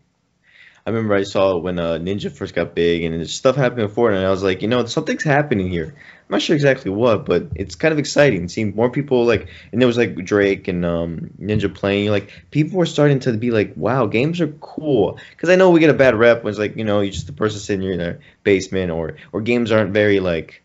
[0.85, 4.25] I remember I saw when uh, Ninja first got big and stuff happened before, and
[4.25, 5.95] I was like, you know, something's happening here.
[6.27, 8.49] I'm not sure exactly what, but it's kind of exciting.
[8.49, 12.11] Seeing more people like, and there was like Drake and um, Ninja playing.
[12.11, 15.19] Like people were starting to be like, wow, games are cool.
[15.29, 17.27] Because I know we get a bad rep when it's like, you know, you're just
[17.27, 20.63] the person sitting in their basement, or or games aren't very like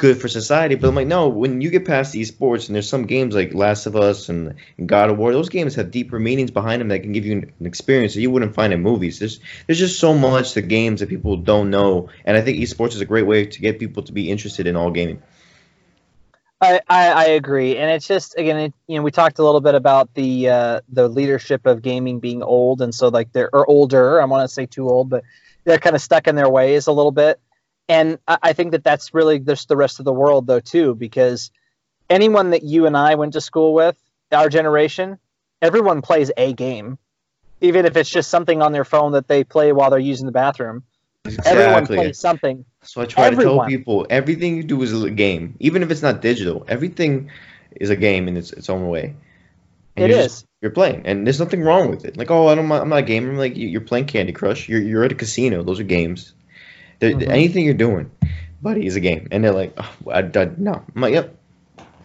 [0.00, 0.76] good for society.
[0.76, 3.84] But I'm like, no, when you get past esports and there's some games like Last
[3.84, 7.12] of Us and, God of War, those games have deeper meanings behind them that can
[7.12, 9.18] give you an, an, experience that you wouldn't find in movies.
[9.18, 12.94] There's there's just so much to games that people don't know, and I think esports
[12.94, 15.22] is a great way to get people to be interested in all gaming.
[16.62, 19.60] I, I, I agree, and it's just again, it, you know, we talked a little
[19.60, 23.68] bit about the uh, the leadership of gaming being old, and so like they're or
[23.68, 24.20] older.
[24.20, 25.24] I want to say too old, but
[25.64, 27.38] they're kind of stuck in their ways a little bit
[27.90, 31.50] and I think that that's really just the rest of the world though too, because
[32.08, 35.18] anyone that you and I went to school with, our generation,
[35.60, 36.98] everyone plays a game,
[37.60, 40.32] even if it's just something on their phone that they play while they're using the
[40.32, 40.84] bathroom.
[41.24, 41.50] Exactly.
[41.50, 42.64] Everyone plays something.
[42.84, 43.56] So I try everyone.
[43.56, 46.64] to tell people everything you do is a game, even if it's not digital.
[46.68, 47.30] Everything
[47.74, 49.16] is a game in its, its own way.
[49.96, 50.26] And it you're is.
[50.26, 52.16] Just, you're playing, and there's nothing wrong with it.
[52.16, 53.30] Like, oh, I don't, I'm not a gamer.
[53.30, 54.68] I'm like, you're playing Candy Crush.
[54.68, 55.62] You're, you're at a casino.
[55.64, 56.34] Those are games.
[57.00, 57.30] Mm-hmm.
[57.30, 58.10] Anything you're doing,
[58.60, 59.28] buddy, is a game.
[59.30, 60.84] And they're like, oh, I, I, no.
[60.94, 61.36] I'm like, yep.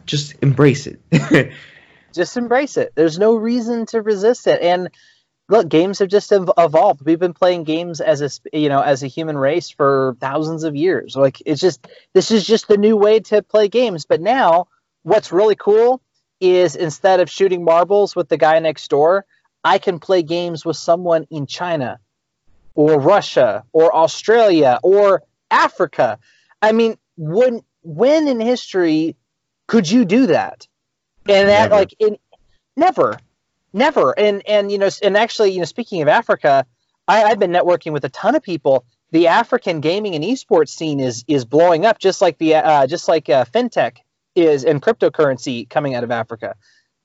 [0.06, 1.02] Just embrace it.
[2.14, 2.94] just embrace it.
[2.96, 4.62] There's no reason to resist it.
[4.62, 4.90] And
[5.50, 7.02] look, games have just evolved.
[7.04, 10.76] We've been playing games as a you know as a human race for thousands of
[10.76, 11.16] years.
[11.16, 14.06] Like it's just this is just the new way to play games.
[14.06, 14.68] But now,
[15.04, 16.02] what's really cool
[16.40, 19.26] is instead of shooting marbles with the guy next door,
[19.64, 22.00] I can play games with someone in China
[22.76, 26.20] or Russia or Australia or Africa.
[26.62, 29.16] I mean, when when in history
[29.68, 30.68] could you do that?
[31.28, 31.76] And that never.
[31.76, 32.18] like in
[32.76, 33.18] never,
[33.74, 34.18] never.
[34.18, 36.66] And and you know, and actually, you know, speaking of Africa,
[37.08, 38.86] I, I've been networking with a ton of people.
[39.12, 43.08] The African gaming and esports scene is is blowing up, just like the uh, just
[43.08, 43.98] like uh, fintech
[44.36, 46.56] is and cryptocurrency coming out of Africa.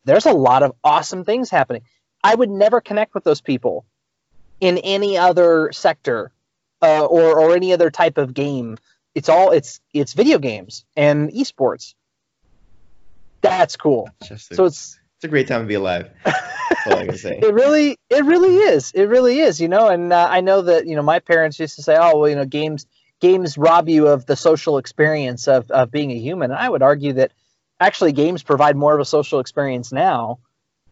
[0.04, 1.82] There's a lot of awesome things happening.
[2.22, 3.86] I would never connect with those people
[4.60, 6.32] in any other sector
[6.82, 8.78] uh, or or any other type of game.
[9.14, 11.94] It's all it's it's video games and esports.
[13.40, 14.10] That's cool.
[14.20, 16.10] It's so it's it's a great time to be alive.
[16.86, 17.38] all I can say.
[17.42, 18.92] it really it really is.
[18.92, 19.60] It really is.
[19.60, 22.18] You know, and uh, I know that you know my parents used to say, "Oh,
[22.18, 22.86] well, you know, games
[23.20, 26.82] games rob you of the social experience of of being a human." And I would
[26.82, 27.32] argue that
[27.80, 30.38] actually games provide more of a social experience now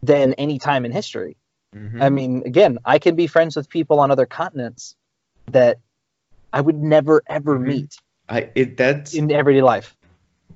[0.01, 1.37] than any time in history.
[1.75, 2.01] Mm-hmm.
[2.01, 4.95] I mean, again, I can be friends with people on other continents
[5.51, 5.79] that
[6.51, 7.67] I would never ever mm-hmm.
[7.67, 7.97] meet.
[8.27, 9.95] I it that's in everyday life.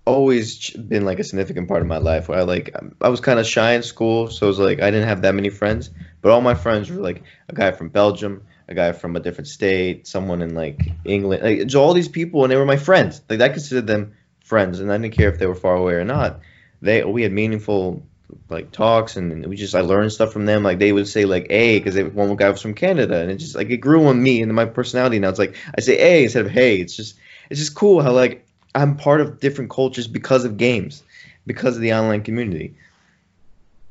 [0.05, 3.39] Always been like a significant part of my life where I like I was kind
[3.39, 5.89] of shy in school, so it was like I didn't have that many friends,
[6.21, 9.47] but all my friends were like a guy from Belgium, a guy from a different
[9.47, 13.21] state, someone in like England, like so all these people, and they were my friends.
[13.29, 16.03] Like I considered them friends, and I didn't care if they were far away or
[16.03, 16.41] not.
[16.81, 18.03] They we had meaningful
[18.49, 20.63] like talks and we just I learned stuff from them.
[20.63, 23.55] Like they would say like A because one guy was from Canada and it just
[23.55, 25.19] like it grew on me and my personality.
[25.19, 26.77] Now it's like I say A instead of Hey.
[26.77, 27.15] It's just
[27.49, 31.03] it's just cool how like I'm part of different cultures because of games,
[31.45, 32.75] because of the online community.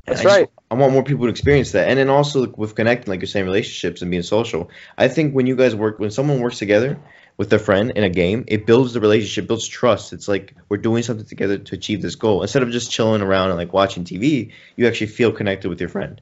[0.07, 0.47] That's I right.
[0.47, 3.29] Just, I want more people to experience that, and then also with connecting, like you're
[3.29, 4.71] saying, relationships and being social.
[4.99, 6.99] I think when you guys work, when someone works together,
[7.37, 10.13] with a friend in a game, it builds the relationship, builds trust.
[10.13, 12.43] It's like we're doing something together to achieve this goal.
[12.43, 15.89] Instead of just chilling around and like watching TV, you actually feel connected with your
[15.89, 16.21] friend.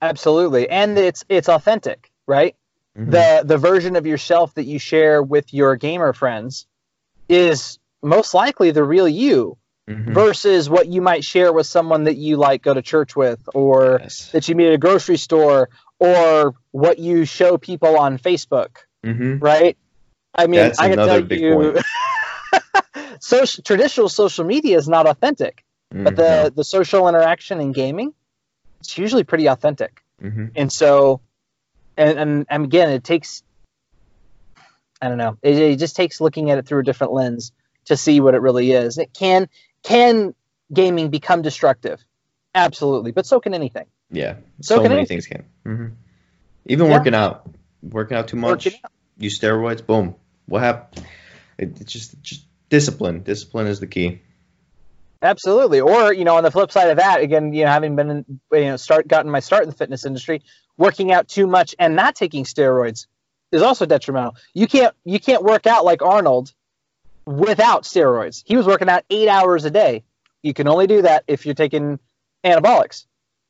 [0.00, 2.54] Absolutely, and it's it's authentic, right?
[2.96, 3.10] Mm-hmm.
[3.10, 6.66] The the version of yourself that you share with your gamer friends
[7.28, 9.56] is most likely the real you.
[9.88, 10.12] Mm-hmm.
[10.12, 14.00] Versus what you might share with someone that you like go to church with, or
[14.02, 14.30] yes.
[14.32, 19.38] that you meet at a grocery store, or what you show people on Facebook, mm-hmm.
[19.38, 19.76] right?
[20.34, 21.78] I mean, That's I can tell you,
[23.20, 26.04] social, traditional social media is not authentic, mm-hmm.
[26.04, 28.14] but the the social interaction in gaming,
[28.80, 30.02] it's usually pretty authentic.
[30.22, 30.46] Mm-hmm.
[30.56, 31.20] And so,
[31.96, 33.42] and, and, and again, it takes,
[35.00, 37.52] I don't know, it, it just takes looking at it through a different lens
[37.86, 38.98] to see what it really is.
[38.98, 39.48] It can
[39.82, 40.34] can
[40.72, 42.04] gaming become destructive?
[42.54, 43.86] Absolutely, but so can anything.
[44.10, 45.20] Yeah, so, so many anything.
[45.20, 45.44] things can.
[45.64, 45.94] Mm-hmm.
[46.66, 46.92] Even yeah.
[46.92, 47.48] working out,
[47.82, 48.92] working out too much, out.
[49.18, 50.14] use steroids, boom.
[50.46, 51.06] What happened?
[51.58, 53.22] It, it's just just discipline.
[53.22, 54.20] Discipline is the key.
[55.20, 55.80] Absolutely.
[55.80, 58.40] Or you know, on the flip side of that, again, you know, having been in,
[58.52, 60.42] you know start gotten my start in the fitness industry,
[60.76, 63.06] working out too much and not taking steroids
[63.52, 64.36] is also detrimental.
[64.54, 66.52] You can't you can't work out like Arnold
[67.26, 68.42] without steroids.
[68.46, 70.04] He was working out eight hours a day.
[70.42, 71.98] You can only do that if you're taking
[72.44, 73.06] anabolics,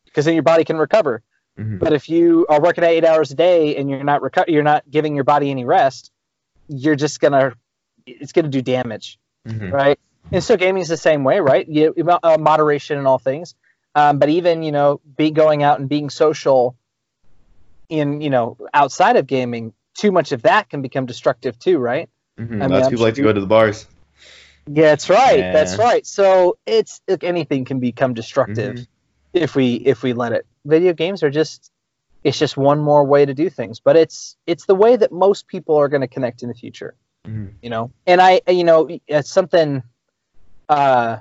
[0.06, 1.22] because then your body can recover.
[1.58, 1.78] Mm-hmm.
[1.78, 4.62] But if you are working out eight hours a day and you're not reco- you're
[4.62, 6.12] not giving your body any rest,
[6.68, 7.54] you're just gonna
[8.06, 9.70] it's gonna do damage, mm-hmm.
[9.70, 9.98] right?
[10.30, 11.66] And so gaming is the same way, right?
[11.66, 13.54] You, uh, moderation in all things,
[13.94, 16.76] um, but even you know, be going out and being social
[17.88, 22.08] in you know outside of gaming, too much of that can become destructive too, right?
[22.38, 22.62] Mm-hmm.
[22.62, 23.86] I mean, Lots of people like to go to the bars.
[24.68, 25.38] Yeah, that's right.
[25.38, 25.52] Yeah.
[25.52, 26.06] That's right.
[26.06, 28.82] So it's like anything can become destructive mm-hmm.
[29.32, 30.46] if we if we let it.
[30.68, 31.72] Video games are just
[32.24, 35.48] it's just one more way to do things, but it's it's the way that most
[35.48, 36.94] people are going to connect in the future.
[37.26, 37.56] Mm-hmm.
[37.62, 39.82] You know, and I you know it's something.
[40.68, 41.18] Uh,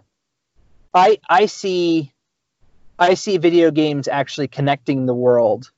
[0.94, 2.14] I I see
[3.00, 5.72] I see video games actually connecting the world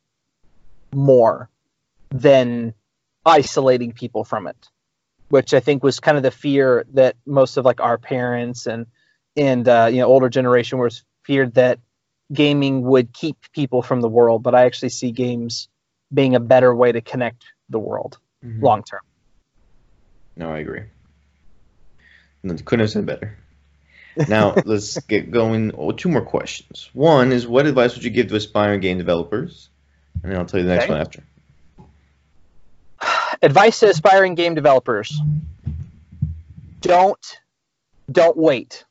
[0.94, 1.50] more
[2.10, 2.74] than
[3.26, 4.70] isolating people from it
[5.30, 8.88] which I think was kind of the fear that most of like our parents and
[9.38, 11.80] and uh, you know older generation was feared that
[12.32, 14.44] gaming would keep people from the world.
[14.44, 15.68] But I actually see games
[16.14, 18.64] being a better way to connect the world mm-hmm.
[18.64, 19.02] long term.
[20.36, 20.84] No, I agree.
[22.44, 23.38] Couldn't have said better.
[24.28, 25.74] Now let's get going.
[25.78, 26.90] Oh, two more questions.
[26.94, 29.70] One is, what advice would you give to aspiring game developers?
[30.24, 30.94] And then I'll tell you the next okay.
[30.94, 31.24] one after.
[33.42, 35.20] advice to aspiring game developers
[36.82, 37.40] don't
[38.12, 38.86] don't wait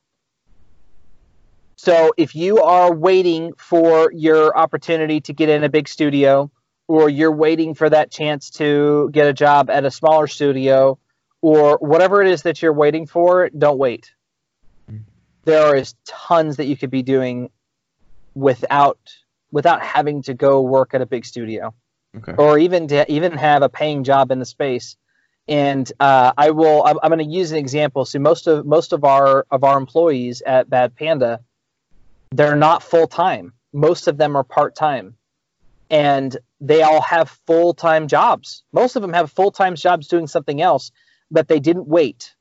[1.79, 6.51] so if you are waiting for your opportunity to get in a big studio
[6.87, 10.99] or you're waiting for that chance to get a job at a smaller studio
[11.41, 14.11] or whatever it is that you're waiting for don't wait
[15.45, 17.49] there is tons that you could be doing
[18.35, 18.99] without
[19.51, 21.73] without having to go work at a big studio
[22.17, 22.33] okay.
[22.37, 24.95] or even to even have a paying job in the space.
[25.47, 26.83] And uh, I will.
[26.83, 28.05] I'm, I'm going to use an example.
[28.05, 31.39] So most of most of our of our employees at Bad Panda,
[32.31, 33.53] they're not full time.
[33.73, 35.15] Most of them are part time,
[35.89, 38.63] and they all have full time jobs.
[38.71, 40.91] Most of them have full time jobs doing something else,
[41.31, 42.35] but they didn't wait.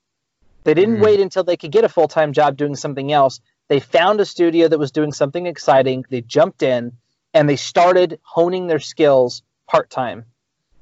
[0.65, 3.41] They didn't mm wait until they could get a full time job doing something else.
[3.69, 6.05] They found a studio that was doing something exciting.
[6.09, 6.93] They jumped in
[7.35, 10.25] and they started honing their skills part time.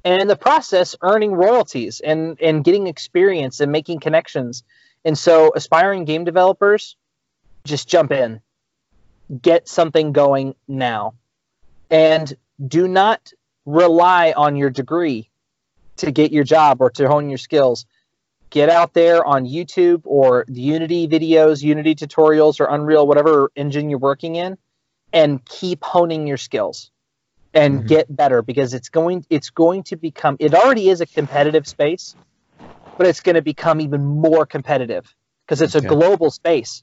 [0.04, 4.62] And in the process, earning royalties and, and getting experience and making connections.
[5.04, 6.96] And so, aspiring game developers,
[7.64, 8.40] just jump in,
[9.42, 11.14] get something going now.
[11.90, 12.32] And
[12.64, 13.32] do not
[13.64, 15.30] rely on your degree
[15.96, 17.86] to get your job or to hone your skills.
[18.50, 23.90] Get out there on YouTube or the Unity videos, Unity tutorials, or Unreal, whatever engine
[23.90, 24.56] you're working in,
[25.12, 26.90] and keep honing your skills
[27.56, 27.86] and mm-hmm.
[27.86, 32.14] get better because it's going it's going to become it already is a competitive space
[32.98, 35.14] but it's going to become even more competitive
[35.44, 35.86] because it's okay.
[35.86, 36.82] a global space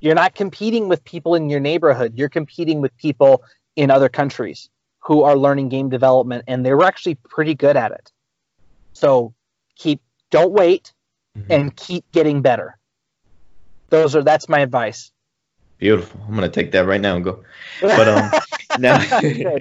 [0.00, 2.14] you're not competing with people in your neighborhood.
[2.16, 3.44] You're competing with people
[3.76, 4.68] in other countries
[5.00, 8.10] who are learning game development and they're actually pretty good at it.
[8.92, 9.34] So
[9.76, 10.92] keep don't wait
[11.36, 11.52] mm-hmm.
[11.52, 12.78] and keep getting better.
[13.88, 15.10] Those are that's my advice.
[15.78, 16.20] Beautiful.
[16.26, 17.44] I'm going to take that right now and go.
[17.80, 18.30] But um
[18.78, 18.98] now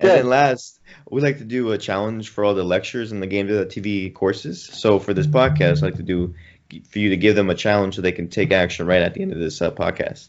[0.00, 0.80] And then last,
[1.10, 4.62] we like to do a challenge for all the lectures and the Game TV courses.
[4.62, 6.34] So for this podcast, I like to do
[6.90, 9.22] for you to give them a challenge so they can take action right at the
[9.22, 10.28] end of this uh, podcast.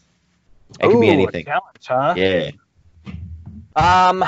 [0.78, 1.44] It Ooh, can be anything.
[1.44, 2.14] challenge, huh?
[2.16, 2.50] Yeah.
[3.76, 4.24] Um.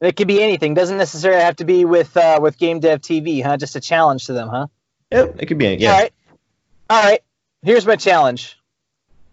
[0.00, 0.72] It could be anything.
[0.72, 3.56] Doesn't necessarily have to be with uh, with GameDev.tv, huh?
[3.58, 4.66] Just a challenge to them, huh?
[5.12, 5.74] Yep, it could be.
[5.74, 5.92] Yeah.
[5.92, 6.12] All right.
[6.88, 7.20] All right.
[7.62, 8.58] Here's my challenge.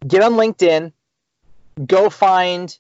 [0.06, 0.92] Get on LinkedIn.
[1.86, 2.78] Go find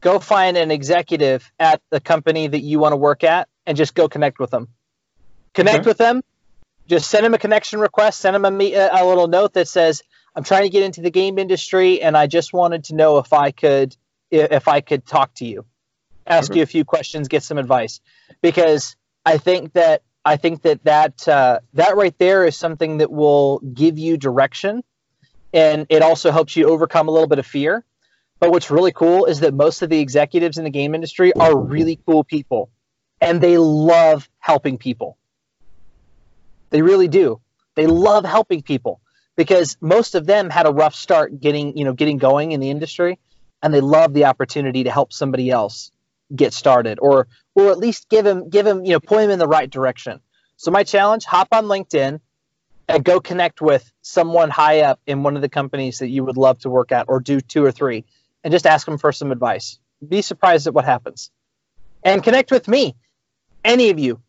[0.00, 3.94] go find an executive at the company that you want to work at and just
[3.94, 4.68] go connect with them.
[5.54, 5.88] Connect Okay.
[5.90, 6.22] with them.
[6.86, 8.20] Just send them a connection request.
[8.20, 10.02] Send them a, a a little note that says,
[10.34, 13.32] "I'm trying to get into the game industry, and I just wanted to know if
[13.32, 13.96] I could
[14.30, 15.64] if I could talk to you,
[16.26, 16.58] ask Okay.
[16.58, 18.00] you a few questions, get some advice."
[18.42, 23.10] Because I think that I think that that uh, that right there is something that
[23.10, 24.82] will give you direction,
[25.54, 27.84] and it also helps you overcome a little bit of fear.
[28.40, 31.56] But what's really cool is that most of the executives in the game industry are
[31.56, 32.70] really cool people,
[33.20, 35.16] and they love helping people.
[36.74, 37.40] They really do.
[37.76, 39.00] They love helping people
[39.36, 42.68] because most of them had a rough start getting, you know, getting going in the
[42.68, 43.20] industry,
[43.62, 45.92] and they love the opportunity to help somebody else
[46.34, 49.38] get started, or or at least give him give him, you know, point him in
[49.38, 50.18] the right direction.
[50.56, 52.18] So my challenge: hop on LinkedIn
[52.88, 56.36] and go connect with someone high up in one of the companies that you would
[56.36, 58.04] love to work at, or do two or three,
[58.42, 59.78] and just ask them for some advice.
[60.04, 61.30] Be surprised at what happens,
[62.02, 62.96] and connect with me.
[63.64, 64.20] Any of you,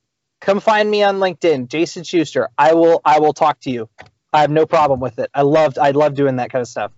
[0.42, 2.50] come find me on LinkedIn, Jason Schuster.
[2.58, 3.90] I will I will talk to you.
[4.32, 5.30] I have no problem with it.
[5.34, 6.92] I loved I love doing that kind of stuff.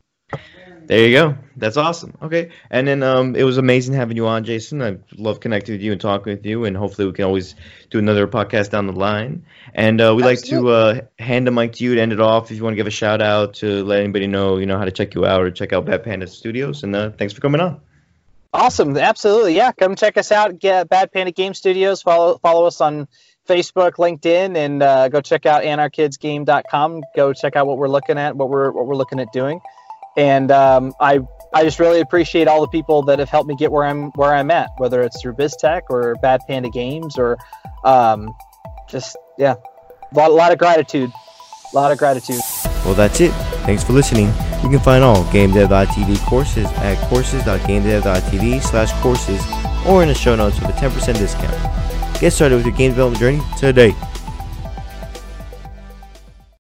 [0.88, 1.38] There you go.
[1.58, 2.14] That's awesome.
[2.22, 2.52] Okay.
[2.70, 4.82] And then um, it was amazing having you on, Jason.
[4.82, 7.56] I love connecting with you and talking with you, and hopefully we can always
[7.90, 9.46] do another podcast down the line.
[9.74, 12.52] And uh, we'd like to uh, hand the mic to you to end it off.
[12.52, 14.86] If you want to give a shout out to let anybody know, you know, how
[14.86, 16.84] to check you out or check out Bad Panda Studios.
[16.84, 17.82] And uh, thanks for coming on.
[18.54, 19.72] Awesome, absolutely, yeah.
[19.72, 20.58] Come check us out.
[20.60, 22.02] Get Bad Panda Game Studios.
[22.02, 23.08] Follow follow us on
[23.48, 27.04] Facebook, LinkedIn, and uh, go check out anarkidsgame.com.
[27.16, 29.60] Go check out what we're looking at, what we're what we're looking at doing.
[30.16, 31.20] And um, I
[31.54, 34.34] I just really appreciate all the people that have helped me get where I'm where
[34.34, 37.38] I'm at, whether it's through BizTech or Bad Panda Games or
[37.84, 38.34] um,
[38.90, 39.56] just yeah,
[40.12, 41.12] a lot, lot of gratitude,
[41.72, 42.40] a lot of gratitude.
[42.86, 43.32] Well, that's it.
[43.66, 44.34] Thanks for listening.
[44.64, 49.42] You can find all GameDev.tv courses at courses.gamedev.tv slash courses
[49.86, 52.20] or in the show notes with a 10% discount.
[52.20, 53.96] Get started with your game development journey today.